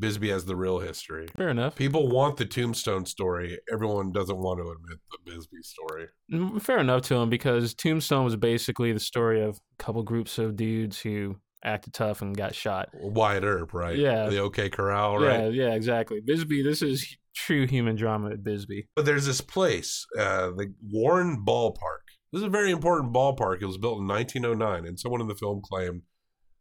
[0.00, 1.76] bisbee has the real history Fair enough.
[1.76, 6.78] people want the tombstone story everyone doesn't want to admit the bisbee story Mm, Fair
[6.78, 11.00] enough to him because Tombstone was basically the story of a couple groups of dudes
[11.00, 12.88] who acted tough and got shot.
[12.94, 14.28] wyatt earp right Yeah.
[14.28, 16.20] the okay corral right Yeah, yeah, exactly.
[16.24, 18.88] Bisbee, this is true human drama at Bisbee.
[18.96, 22.04] But there's this place, uh, the Warren Ballpark.
[22.32, 23.60] This is a very important ballpark.
[23.60, 26.02] It was built in 1909, and someone in the film claimed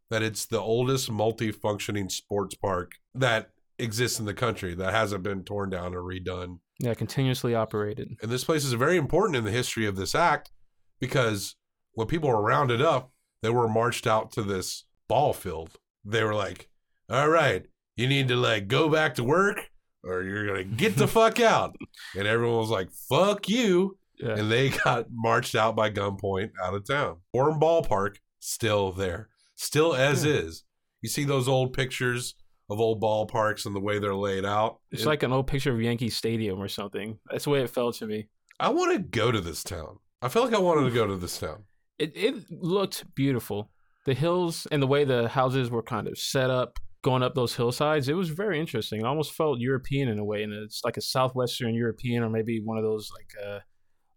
[0.10, 5.44] that it's the oldest multi-functioning sports park that exists in the country that hasn't been
[5.44, 6.60] torn down or redone.
[6.80, 8.18] Yeah, continuously operated.
[8.22, 10.52] And this place is very important in the history of this act
[11.00, 11.56] because
[11.94, 15.72] when people were rounded up, they were marched out to this ball field.
[16.06, 16.70] They were like,
[17.10, 19.70] "All right, you need to like go back to work."
[20.04, 21.76] Or you're gonna get the fuck out,
[22.18, 24.36] and everyone was like, "Fuck you!" Yeah.
[24.38, 27.18] and they got marched out by gunpoint out of town.
[27.34, 29.28] Warren Ballpark still there,
[29.60, 30.64] still as is.
[31.02, 32.36] You see those old pictures
[32.70, 34.80] of old ballparks and the way they're laid out.
[34.92, 37.20] It's It- like an old picture of Yankee Stadium or something.
[37.30, 38.30] That's the way it felt to me.
[38.60, 40.00] I want to go to this town.
[40.22, 41.64] I feel like I wanted to go to this town.
[41.98, 43.72] It it looked beautiful.
[44.06, 47.56] The hills and the way the houses were kind of set up, going up those
[47.56, 49.02] hillsides, it was very interesting.
[49.02, 52.62] It almost felt European in a way, and it's like a southwestern European or maybe
[52.64, 53.60] one of those like uh,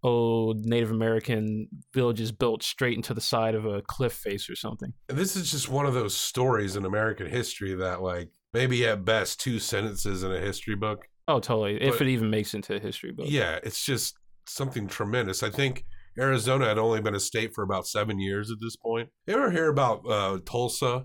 [0.03, 4.93] old Native American villages built straight into the side of a cliff face or something.
[5.09, 9.05] And this is just one of those stories in American history that, like, maybe at
[9.05, 11.07] best two sentences in a history book.
[11.29, 11.81] Oh, totally.
[11.81, 13.27] if it even makes into a history book.
[13.29, 15.43] Yeah, it's just something tremendous.
[15.43, 15.85] I think
[16.19, 19.09] Arizona had only been a state for about seven years at this point.
[19.27, 21.05] You ever hear about uh, Tulsa,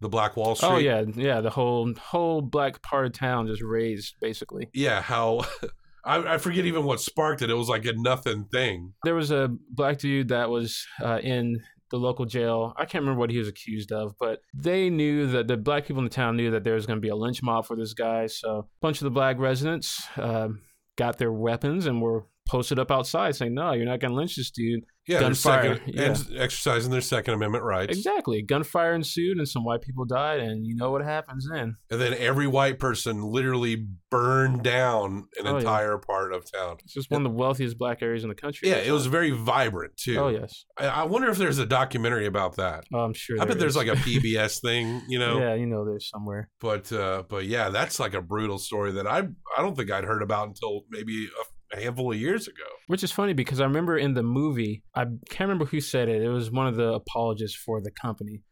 [0.00, 0.68] the Black Wall Street?
[0.68, 1.40] Oh yeah, yeah.
[1.40, 4.68] The whole whole black part of town just raised basically.
[4.72, 5.42] Yeah, how
[6.06, 7.50] I, I forget even what sparked it.
[7.50, 8.94] It was like a nothing thing.
[9.04, 12.72] There was a black dude that was uh, in the local jail.
[12.76, 15.98] I can't remember what he was accused of, but they knew that the black people
[15.98, 17.92] in the town knew that there was going to be a lynch mob for this
[17.92, 18.26] guy.
[18.26, 20.62] So a bunch of the black residents um
[20.96, 24.36] got their weapons and were posted up outside saying, "No, you're not going to lynch
[24.36, 26.02] this dude." Yeah, Gunfire, second, yeah.
[26.02, 27.96] and exercising their Second Amendment rights.
[27.96, 28.42] Exactly.
[28.42, 31.76] Gunfire ensued, and some white people died, and you know what happens then.
[31.92, 35.58] And then every white person literally burned down an Oh, yeah.
[35.58, 36.78] entire part of town.
[36.82, 38.68] It's just one of the wealthiest black areas in the country.
[38.68, 40.16] Yeah, it was very vibrant too.
[40.18, 42.82] Oh yes, I, I wonder if there's a documentary about that.
[42.92, 43.36] oh, I'm sure.
[43.36, 45.38] I bet there there's like a PBS thing, you know.
[45.38, 46.50] Yeah, you know, there's somewhere.
[46.60, 49.18] But uh, but yeah, that's like a brutal story that I
[49.56, 52.64] I don't think I'd heard about until maybe a, a handful of years ago.
[52.86, 56.22] Which is funny because I remember in the movie, I can't remember who said it.
[56.22, 58.42] It was one of the apologists for the company.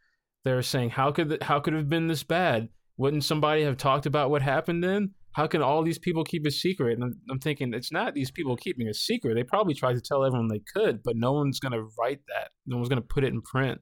[0.44, 2.68] They were saying, "How could th- how could it have been this bad?
[2.96, 5.14] Wouldn't somebody have talked about what happened then?
[5.32, 8.30] How can all these people keep a secret?" And I'm, I'm thinking, it's not these
[8.30, 9.34] people keeping a secret.
[9.34, 12.50] They probably tried to tell everyone they could, but no one's going to write that.
[12.66, 13.80] No one's going to put it in print.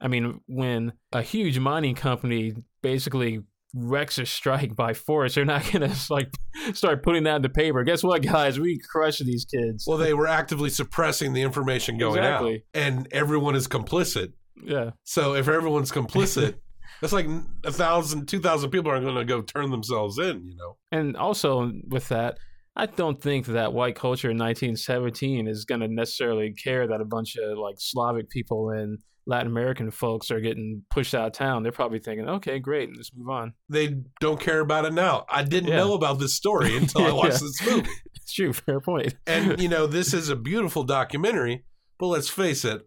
[0.00, 3.40] I mean, when a huge mining company basically
[3.74, 6.32] wrecks a strike by force, they're not to like
[6.72, 7.82] start putting that in the paper.
[7.84, 8.58] Guess what, guys?
[8.60, 9.84] We crushed these kids.
[9.86, 12.54] Well, they were actively suppressing the information going Exactly.
[12.54, 14.90] out, and everyone is complicit Yeah.
[15.02, 16.54] So if everyone's complicit,
[17.00, 17.26] that's like
[17.64, 20.46] a thousand, two thousand people are going to go turn themselves in.
[20.46, 20.76] You know.
[20.92, 22.38] And also with that,
[22.76, 27.04] I don't think that white culture in 1917 is going to necessarily care that a
[27.04, 31.62] bunch of like Slavic people and Latin American folks are getting pushed out of town.
[31.62, 33.54] They're probably thinking, okay, great, let's move on.
[33.68, 35.24] They don't care about it now.
[35.28, 35.76] I didn't Yeah.
[35.78, 37.48] know about this story until I watched Yeah.
[37.48, 37.88] this movie.
[38.14, 39.14] It's true, fair point.
[39.26, 41.64] And you know, this is a beautiful documentary,
[41.98, 42.82] but let's face it,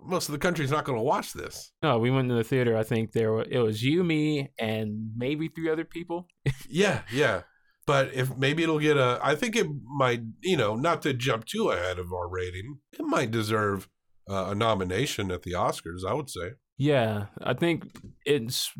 [0.00, 1.72] most of the country's not going to watch this.
[1.82, 2.76] No, we went to the theater.
[2.76, 6.28] I think there were, it was you, me, and maybe three other people.
[6.68, 7.42] Yeah, yeah.
[7.86, 11.46] But if maybe it'll get a, I think it might, you know, not to jump
[11.46, 13.88] too ahead of our rating, it might deserve
[14.28, 16.04] uh, a nomination at the Oscars.
[16.08, 16.52] I would say.
[16.76, 17.84] Yeah, I think
[18.24, 18.72] it's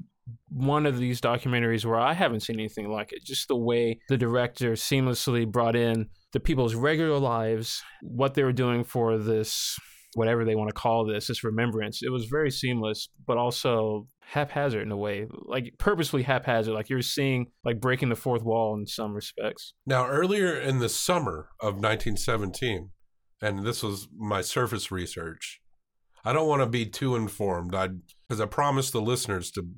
[0.50, 3.24] one of these documentaries where I haven't seen anything like it.
[3.24, 8.52] Just the way the director seamlessly brought in the people's regular lives, what they were
[8.52, 9.78] doing for this,
[10.14, 12.02] whatever they want to call this, this remembrance.
[12.02, 16.74] It was very seamless, but also haphazard in a way, like purposely haphazard.
[16.74, 19.74] Like you're seeing, like breaking the fourth wall in some respects.
[19.86, 22.90] Now, earlier in the summer of 1917,
[23.40, 25.60] and this was my surface research.
[26.24, 27.74] I don't want to be too informed.
[27.74, 27.88] I
[28.28, 29.68] because I promised the listeners to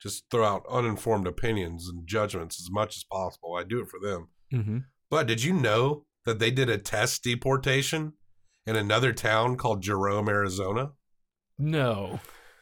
[0.00, 3.56] just throw out uninformed opinions and judgments as much as possible.
[3.58, 4.28] I do it for them.
[4.52, 4.78] Mm-hmm.
[5.10, 8.14] But did you know that they did a test deportation
[8.66, 10.92] in another town called Jerome, Arizona?
[11.58, 12.20] No.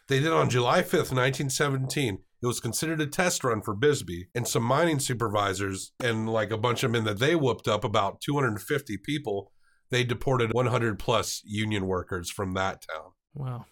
[0.08, 2.18] They did on July 5th, 1917.
[2.42, 6.58] It was considered a test run for Bisbee, and some mining supervisors and like a
[6.58, 9.51] bunch of men that they whooped up, about 250 people,
[9.92, 13.10] they deported 100 plus union workers from that town.
[13.34, 13.66] Wow.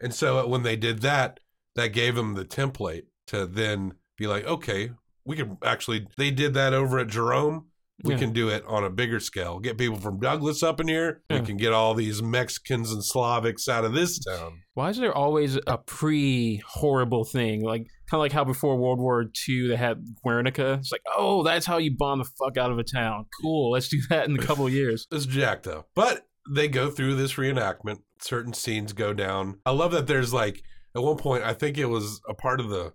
[0.00, 1.38] And so when they did that,
[1.74, 4.90] that gave them the template to then be like, okay,
[5.26, 7.66] we can actually, they did that over at Jerome.
[8.04, 8.18] We Yeah.
[8.18, 9.58] can do it on a bigger scale.
[9.58, 11.22] Get people from Douglas up in here.
[11.30, 14.60] We can get all these Mexicans and Slavics out of this town.
[14.74, 17.62] Why is there always a pre horrible thing?
[17.64, 20.74] Like kind of like how before World War II they had Guernica.
[20.74, 23.26] It's like, oh, that's how you bomb the fuck out of a town.
[23.40, 25.06] Cool, let's do that in a couple of years.
[25.12, 25.88] It's jacked up.
[25.94, 28.00] But they go through this reenactment.
[28.20, 29.58] Certain scenes go down.
[29.64, 30.62] I love that there's like
[30.94, 32.92] at one point I think it was a part of the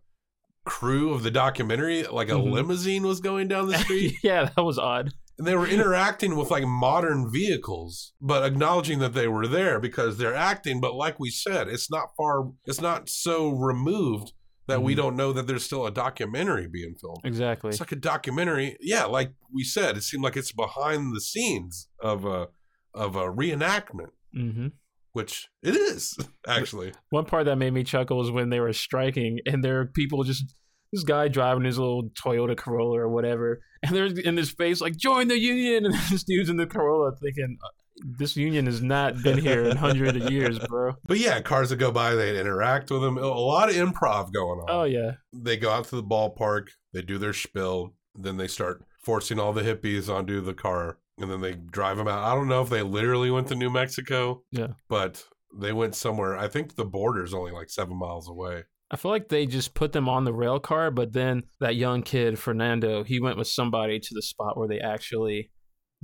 [0.65, 2.51] crew of the documentary, like a Mhm.
[2.51, 4.15] limousine was going down the street.
[4.23, 5.13] yeah, that was odd.
[5.37, 10.17] and they were interacting with like modern vehicles, but acknowledging that they were there because
[10.17, 10.79] they're acting.
[10.79, 14.33] But like we said, it's not far, it's not so removed
[14.67, 14.97] that we Mhm.
[14.97, 17.21] don't know that there's still a documentary being filmed.
[17.23, 17.69] Exactly.
[17.69, 18.77] It's like a documentary.
[18.81, 22.49] Yeah, like we said, it seemed like it's behind the scenes of a
[22.93, 24.67] of a reenactment, hmm
[25.13, 26.93] which it is actually.
[27.09, 30.23] One part that made me chuckle was when they were striking, and there are people
[30.23, 30.53] just
[30.91, 34.95] this guy driving his little Toyota Corolla or whatever, and they're in his face like
[34.97, 37.67] "Join the union," and this dude's in the Corolla thinking, "Uh,
[38.17, 41.77] "This union has not been here in hundreds of years, bro." But yeah, cars that
[41.77, 43.17] go by, they interact with them.
[43.17, 44.65] A lot of improv going on.
[44.69, 48.83] Oh yeah, they go out to the ballpark, they do their spiel, then they start
[49.03, 52.23] forcing all the hippies onto the car, and then they drive them out.
[52.23, 54.67] I don't know if they literally went to New Mexico, Yeah.
[54.89, 55.23] but
[55.57, 56.37] they went somewhere.
[56.37, 58.63] I think the border's only like seven miles away.
[58.89, 62.01] I feel like they just put them on the rail car, but then that young
[62.03, 65.49] kid Fernando, he went with somebody to the spot where they actually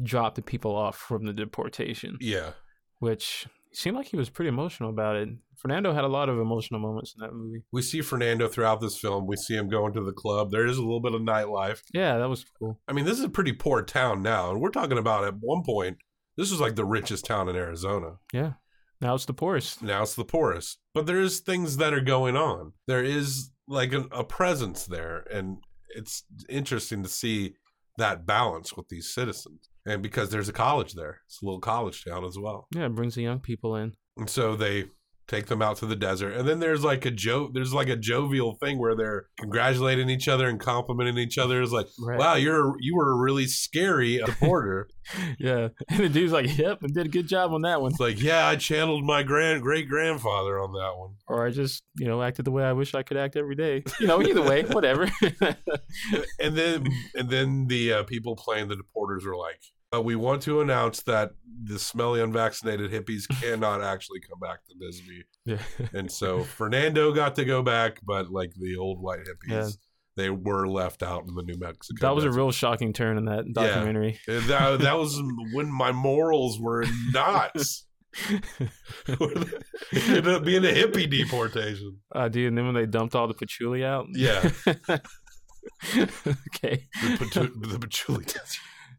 [0.02, 2.52] dropped the people off from the deportation, Yeah,
[3.00, 3.46] which
[3.76, 5.30] seemed like he was pretty emotional about it.
[5.56, 7.64] Fernando had a lot of emotional moments in that movie.
[7.72, 9.26] we see Fernando throughout this film.
[9.28, 10.52] We see him going to the club.
[10.52, 11.82] There is a little bit of nightlife.
[11.94, 12.80] Yeah, that was cool.
[12.88, 15.64] I mean, this is a pretty poor town now, and we're talking about at one
[15.64, 15.98] point.
[16.38, 18.18] This was like the richest town in Arizona.
[18.32, 18.54] Yeah.
[19.02, 19.84] Now it's the poorest.
[19.84, 24.08] now it's the poorest but there's things that are going on there is like a,
[24.12, 25.58] a presence there and
[25.90, 27.54] it's interesting to see
[28.00, 32.04] that balance with these citizens and because there's a college there it's a little college
[32.06, 33.94] town as well Yeah, it brings the young people in.
[34.18, 34.86] and so they
[35.28, 37.98] take them out to the desert and then there's like a joke there's like a
[37.98, 42.18] jovial thing where they're congratulating each other and complimenting each other it's like Right.
[42.18, 44.88] wow you're you were a really scary reporter
[45.38, 45.68] Yeah.
[45.90, 47.92] And the dude's like, yep, I did a good job on that one.
[47.92, 51.84] it's like yeah i channeled my grand great grandfather on that one Or I just,
[51.98, 53.84] you know, acted the way I wish I could act every day.
[54.00, 55.10] You know, either way, whatever.
[56.40, 59.60] and then and then the uh, people playing the deporters are like
[59.96, 61.32] uh, we want to announce that
[61.64, 65.24] the smelly unvaccinated hippies cannot actually come back to Bisbee.
[65.46, 65.58] yeah.
[65.94, 69.70] And so Fernando got to go back, but like the old white hippies, Yeah.
[70.16, 72.00] they were left out in the New Mexico.
[72.06, 74.20] That was a real shocking turn in that documentary.
[74.28, 75.22] And that, that was
[75.54, 77.86] when my morals were knots.
[78.30, 78.44] it
[79.94, 81.98] ended up being a hippie deportation.
[82.14, 84.08] Uh, dude, and then when they dumped all the patchouli out.
[84.14, 84.50] Yeah.
[85.96, 86.88] okay.
[87.04, 88.58] The, pachu- the patchouli desert.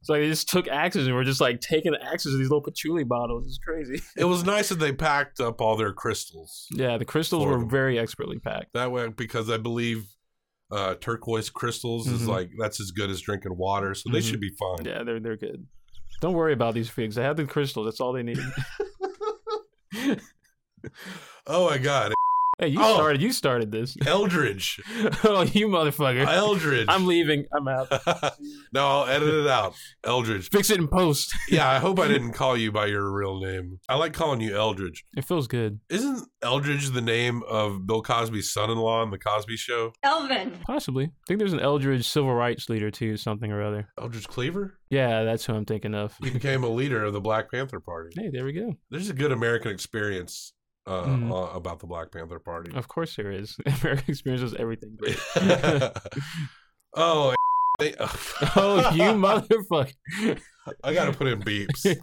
[0.08, 2.48] It's like they just took axes and were just like taking the axes of these
[2.48, 3.44] little patchouli bottles.
[3.46, 4.00] It's crazy.
[4.16, 6.66] It was nice that they packed up all their crystals.
[6.70, 7.68] Yeah, the crystals were them.
[7.68, 8.72] very expertly packed.
[8.72, 10.06] That way, because I believe
[10.70, 12.28] uh, turquoise crystals is Mhm.
[12.28, 14.30] like that's as good as drinking water, so they Mhm.
[14.30, 14.86] should be fine.
[14.86, 15.66] Yeah, they're they're good.
[16.22, 17.14] Don't worry about these figs.
[17.14, 17.86] They have the crystals.
[17.86, 18.38] That's all they need.
[21.46, 22.12] Oh my god,
[22.58, 22.94] hey, you Oh.
[22.94, 23.22] started.
[23.22, 23.96] You started this.
[24.06, 24.80] Eldridge,
[25.24, 26.26] oh, you motherfucker!
[26.26, 26.86] Eldridge.
[26.88, 27.44] I'm leaving.
[27.56, 27.88] I'm out.
[28.72, 29.74] no, I'll edit it out.
[30.04, 30.48] Eldridge.
[30.50, 31.34] Fix it in post.
[31.50, 33.78] Yeah, I hope I didn't call you by your real name.
[33.88, 35.04] I like calling you Eldridge.
[35.16, 35.80] It feels good.
[35.88, 39.92] Isn't Eldridge the name of Bill Cosby's son-in-law on the Cosby Show?
[40.02, 40.52] Elvin.
[40.66, 41.04] Possibly.
[41.06, 43.88] I think there's an Eldridge civil rights leader too, something or other.
[43.98, 44.78] Eldridge Cleaver?
[44.90, 46.14] Yeah, that's who I'm thinking of.
[46.22, 48.10] He became a leader of the Black Panther Party.
[48.20, 48.74] Hey, there we go.
[48.90, 50.52] There's a good American experience
[50.88, 51.30] uh, Mhm.
[51.30, 52.72] uh, about the Black Panther Party.
[52.74, 53.56] Of course there is.
[53.66, 55.18] American experience is everything great.
[56.96, 57.34] oh,
[57.78, 60.40] they, oh, you motherfucker.
[60.84, 61.96] I got to put in beeps.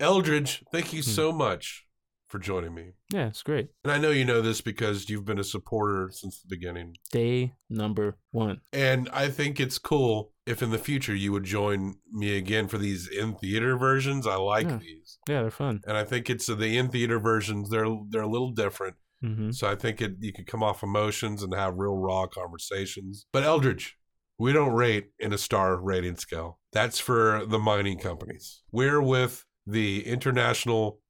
[0.00, 1.85] Eldridge, thank you so much
[2.28, 2.92] for joining me.
[3.12, 3.68] Yeah, it's great.
[3.84, 6.96] And I know you know this because you've been a supporter since the beginning.
[7.12, 8.60] Day number one.
[8.72, 12.78] And I think it's cool if in the future you would join me again for
[12.78, 14.26] these in theater versions.
[14.26, 14.78] I like Yeah.
[14.78, 15.18] these.
[15.28, 15.82] Yeah, they're fun.
[15.86, 18.96] And I think it's the in theater versions, they're they're a little different.
[19.20, 23.26] hmm So I think it you can come off emotions and have real raw conversations.
[23.32, 23.96] But Eldridge,
[24.38, 26.58] we don't rate in a star rating scale.
[26.72, 28.62] That's for the mining companies.
[28.70, 31.00] We're with the international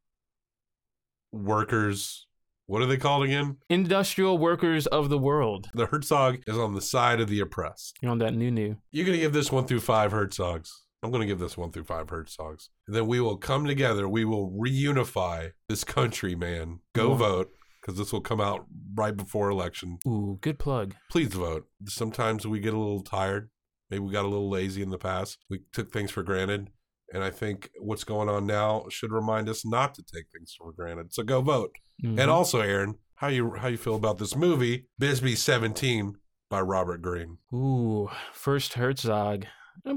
[1.33, 2.27] workers.
[2.66, 3.59] What are they called again?
[3.68, 5.68] Industrial workers of the world.
[5.72, 7.97] The Herzog is on the side of the oppressed.
[8.03, 8.77] You're on that new new.
[8.91, 10.70] You're going to give this one through five Herzogs.
[11.03, 12.68] I'm going to give this one through five Herzogs.
[12.89, 14.09] And then we will come together.
[14.09, 16.81] We will reunify this country, man.
[16.95, 17.16] Go Wow.
[17.16, 17.51] vote
[17.81, 18.66] because this will come out
[18.97, 19.99] right before election.
[20.05, 20.95] Ooh, good plug.
[21.09, 21.68] Please vote.
[21.87, 23.51] Sometimes we get a little tired.
[23.91, 25.39] Maybe we got a little lazy in the past.
[25.49, 26.70] We took things for granted.
[27.13, 30.73] And I think what's going on now should remind us not to take things for
[30.73, 31.13] granted.
[31.15, 31.73] So go vote.
[32.05, 32.21] Mhm.
[32.21, 36.15] And also, Aaron, how you how you feel about this movie, Bisbee 17
[36.51, 37.39] by Robert Greene?
[37.55, 39.47] Ooh, first Herzog.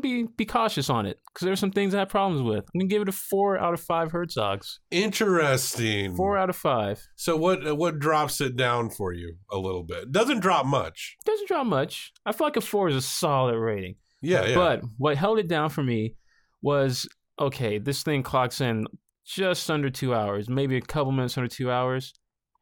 [0.02, 2.66] Be be cautious on it because there's some things I have problems with.
[2.74, 4.78] I'm gonna give it a four out of five Herzogs.
[4.92, 6.16] Interesting.
[6.16, 7.02] Four out of five.
[7.16, 10.12] So what what drops it down for you a little bit?
[10.12, 11.16] Doesn't drop much.
[11.26, 12.12] Doesn't drop much.
[12.26, 13.96] I feel like a four is a solid rating.
[14.22, 14.56] Yeah, yeah.
[14.56, 16.16] But what held it down for me
[16.62, 17.08] was
[17.40, 18.86] okay, this thing clocks in
[19.26, 22.14] just under two hours, maybe a couple minutes under two hours.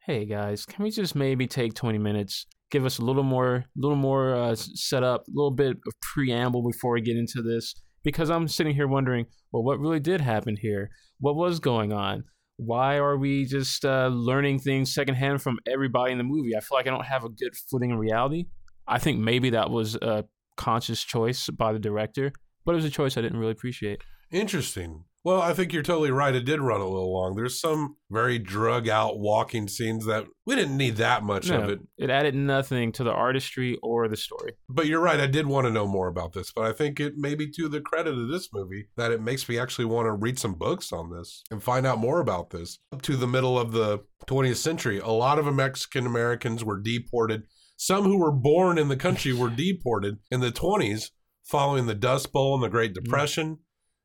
[0.06, 3.96] Hey guys, can we just maybe take 20 minutes, give us a little more, little
[3.96, 7.74] more uh, setup, a little bit of preamble before we get into this?
[8.04, 10.90] Because I'm sitting here wondering, well, what really did happen here?
[11.20, 12.24] What was going on?
[12.56, 16.56] Why are we just uh, learning things secondhand from everybody in the movie?
[16.56, 18.46] I feel like I don't have a good footing in reality.
[18.86, 20.24] I think maybe that was a
[20.56, 22.32] conscious choice by the director,
[22.68, 24.02] but it was a choice I didn't really appreciate.
[24.30, 25.04] Interesting.
[25.24, 26.34] Well, I think you're totally right.
[26.34, 27.34] It did run a little long.
[27.34, 31.80] There's some very drug out walking scenes that we didn't need that much of it.
[31.96, 34.52] it added nothing to the artistry or the story.
[34.68, 35.18] But you're right.
[35.18, 36.52] I did want to know more about this.
[36.52, 39.48] But I think it may be to the credit of this movie that it makes
[39.48, 42.80] me actually want to read some books on this and find out more about this.
[42.92, 47.44] Up to the middle of the 20th century, a lot of Mexican Americans were deported.
[47.78, 51.12] Some who were born in the country were deported in the 20s
[51.48, 53.58] following the Dust Bowl and the Great Depression.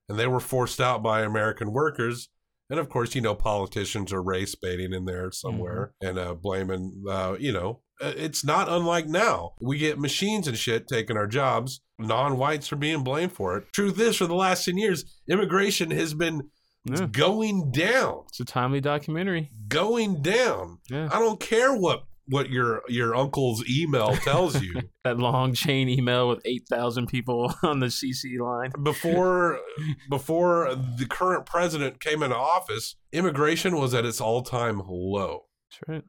[0.10, 2.30] And they were forced out by American workers.
[2.70, 7.04] And of course, you know, politicians are race baiting in there somewhere and uh, blaming,
[7.10, 9.54] uh, you know, uh, it's not unlike now.
[9.62, 11.82] We get machines and shit taking our jobs.
[12.00, 13.66] Non whites are being blamed for it.
[13.74, 16.50] Truth is, for the last 10 years, immigration has been
[16.86, 17.06] Yeah.
[17.12, 19.52] going down, It's a timely documentary.
[19.68, 20.80] going down.
[20.90, 21.08] Yeah.
[21.12, 24.74] I don't care what what your your uncle's email tells you.
[25.04, 28.72] That long chain email with 8,000 people on the CC line.
[28.84, 29.60] before
[30.10, 35.48] before the current president came into office, immigration was at its all-time low.
[35.70, 36.04] That's right.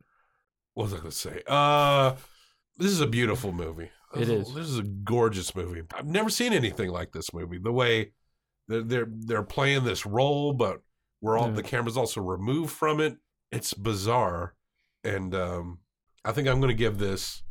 [0.75, 1.43] What was I going to say?
[1.49, 2.15] Uh
[2.79, 3.91] this is a beautiful movie.
[4.17, 4.55] It is.
[4.55, 5.83] This is a gorgeous movie.
[5.93, 7.59] I've never seen anything like this movie.
[7.59, 8.13] The way
[8.69, 10.83] they're they're, they're playing this role, but
[11.21, 11.55] we're all Yeah.
[11.55, 13.17] the camera's also removed from it.
[13.51, 14.55] It's bizarre,
[15.03, 15.79] and um,
[16.25, 17.43] I think I'm going to give this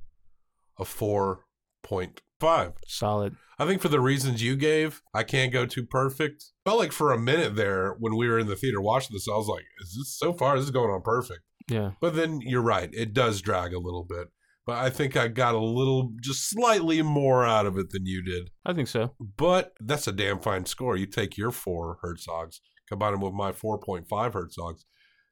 [0.79, 1.45] a four
[1.83, 2.73] point five.
[2.87, 3.35] Solid.
[3.59, 6.45] I think for the reasons you gave, I can't go too perfect.
[6.65, 9.35] Felt like for a minute there when we were in the theater watching this, I
[9.35, 10.55] was like, "Is this so far?
[10.55, 11.91] This is going on perfect." Yeah.
[12.01, 14.29] But then you're right; it does drag a little bit.
[14.65, 18.23] But I think I got a little, just slightly more out of it than you
[18.23, 18.49] did.
[18.65, 19.13] I think so.
[19.19, 20.95] But that's a damn fine score.
[20.95, 24.85] You take your four Herzogs, combine them with my 4.5 Herzogs.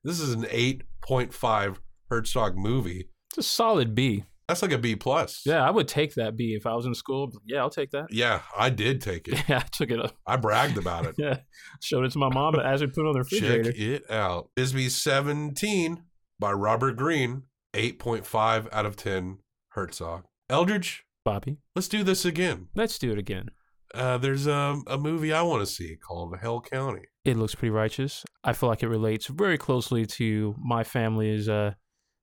[0.04, 1.78] This is an 8.5
[2.10, 3.10] Herzog movie.
[3.32, 4.26] It's a solid B.
[4.48, 5.44] That's like a B plus.
[5.46, 7.32] Yeah, I would take that B if I was in school.
[7.46, 8.08] Yeah, I'll take that.
[8.12, 9.42] Yeah, I did take it.
[9.50, 10.14] Yeah, I took it up.
[10.28, 11.16] I bragged about it.
[11.18, 11.38] Yeah,
[11.80, 13.72] showed it to my mom as we put it on the refrigerator.
[13.72, 14.50] Check it out.
[14.56, 16.04] Bisbee 17
[16.40, 19.38] by Robert Greene, 8.5 out of 10
[19.70, 20.26] Herzog.
[20.50, 22.68] Eldridge, Bobby, let's do this again.
[22.76, 23.52] let's do it again.
[23.96, 27.04] Uh, there's a, a movie I want to see called Hale County.
[27.24, 28.26] It looks pretty righteous.
[28.44, 31.74] I feel like it relates very closely to my family's uh,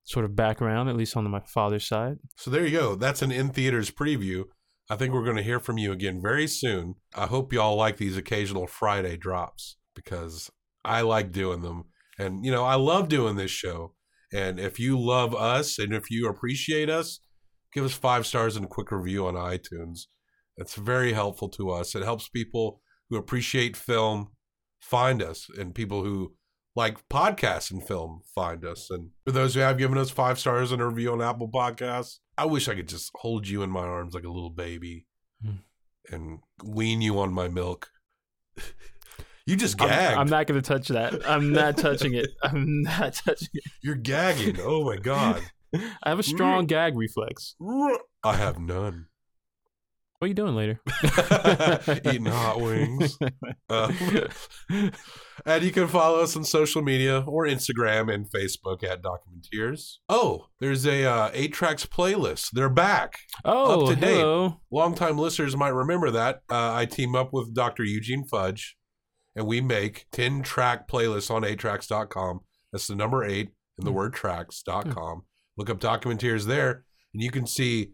[0.03, 2.17] sort of background, at least on my father's side.
[2.37, 2.95] So there you go.
[2.95, 4.45] That's an in theaters preview.
[4.89, 6.95] I think we're going to hear from you again very soon.
[7.15, 10.49] I hope y'all like these occasional Friday drops because
[10.83, 11.85] I like doing them.
[12.17, 13.93] And, you know, I love doing this show.
[14.33, 17.19] And if you love us and if you appreciate us,
[17.73, 20.07] give us five stars and a quick review on iTunes.
[20.57, 21.95] It's very helpful to us.
[21.95, 24.31] It helps people who appreciate film
[24.81, 26.33] find us and people who
[26.79, 28.89] like podcasts and film find us.
[28.89, 32.19] And for those who have given us five stars and a review on Apple Podcasts,
[32.37, 35.05] I wish I could just hold you in my arms like a little baby
[35.43, 35.57] Hmm.
[36.09, 37.89] and wean you on my milk.
[39.45, 40.17] you just I'm.
[40.17, 41.27] I'm not going to touch that.
[41.27, 42.29] I'm not touching it.
[42.43, 43.63] I'm not touching it.
[43.81, 44.57] You're gagging.
[44.61, 45.41] Oh my god.
[45.75, 47.55] I have a strong gag reflex.
[48.23, 49.07] I have none.
[50.19, 50.81] What are you doing later?
[52.05, 53.17] Eating hot wings.
[53.69, 53.91] Uh,
[55.45, 59.97] and you can follow us on social media or Instagram and Facebook at Documenteers.
[60.09, 62.49] Oh, there's a uh, eight tracks playlist.
[62.51, 63.19] They're back.
[63.45, 64.17] Oh, Up to date.
[64.17, 64.59] hello.
[64.71, 66.37] Longtime listeners might remember that.
[66.49, 67.83] Uh, I team up with Dr.
[67.83, 68.75] Eugene Fudge,
[69.35, 72.39] and we make 10 track playlists on 8tracks.com.
[72.71, 75.23] That's the number eight and the word tracks.com.
[75.57, 77.91] Look up Documenteers there, and you can see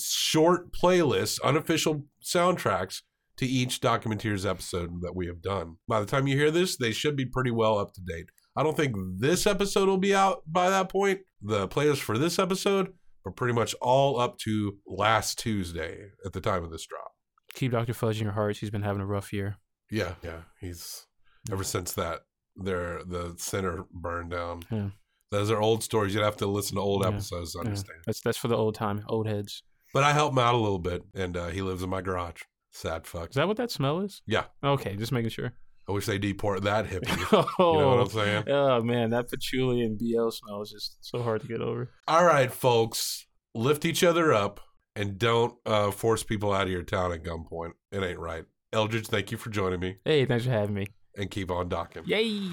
[0.00, 3.02] short playlists, unofficial soundtracks
[3.36, 5.76] to each Documenteers episode that we have done.
[5.88, 8.26] By the time you hear this, they should be pretty well up to date.
[8.56, 12.38] I don't think this episode will be out by that point, the playlist for this
[12.38, 12.92] episode,
[13.26, 17.12] are pretty much all up to last Tuesday at the time of this drop.
[17.54, 17.94] Keep Dr.
[17.94, 18.60] Fudge in your hearts.
[18.60, 19.56] He's been having a rough year.
[19.90, 20.42] Yeah, yeah.
[20.60, 21.06] He's
[21.50, 22.20] ever since that
[22.56, 24.62] their the center burned down.
[24.70, 24.90] Yeah.
[25.30, 26.14] Those are old stories.
[26.14, 27.98] You'd have to listen to old Yeah, episodes to Yeah, understand.
[28.06, 29.62] that's that's for the old time, old heads.
[29.92, 32.42] But I help him out a little bit, and uh, he lives in my garage.
[32.72, 33.30] Sad fuck.
[33.30, 34.22] Is that what that smell is?
[34.26, 34.44] Yeah.
[34.62, 35.52] Okay, just making sure.
[35.88, 37.26] I wish they deport that hippie.
[37.58, 38.44] oh, you know what I'm saying?
[38.48, 41.90] Oh man, that patchouli and BL smell is just so hard to get over.
[42.08, 44.60] All right, folks, lift each other up
[44.96, 47.72] and don't uh, force people out of your town at gunpoint.
[47.92, 48.44] It ain't right.
[48.72, 50.86] Eldridge, thank you for joining me, Hey, thanks for having me.
[51.16, 52.02] and keep on docking.
[52.06, 52.50] Yay!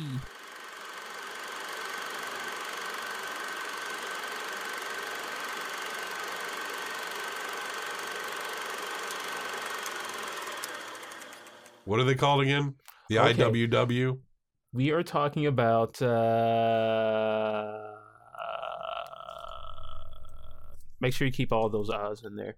[11.91, 12.75] What are they called again?
[13.09, 13.33] The Okay.
[13.67, 14.17] IWW.
[14.71, 17.95] We are talking about uh
[21.01, 22.53] make sure you keep all those O's in there.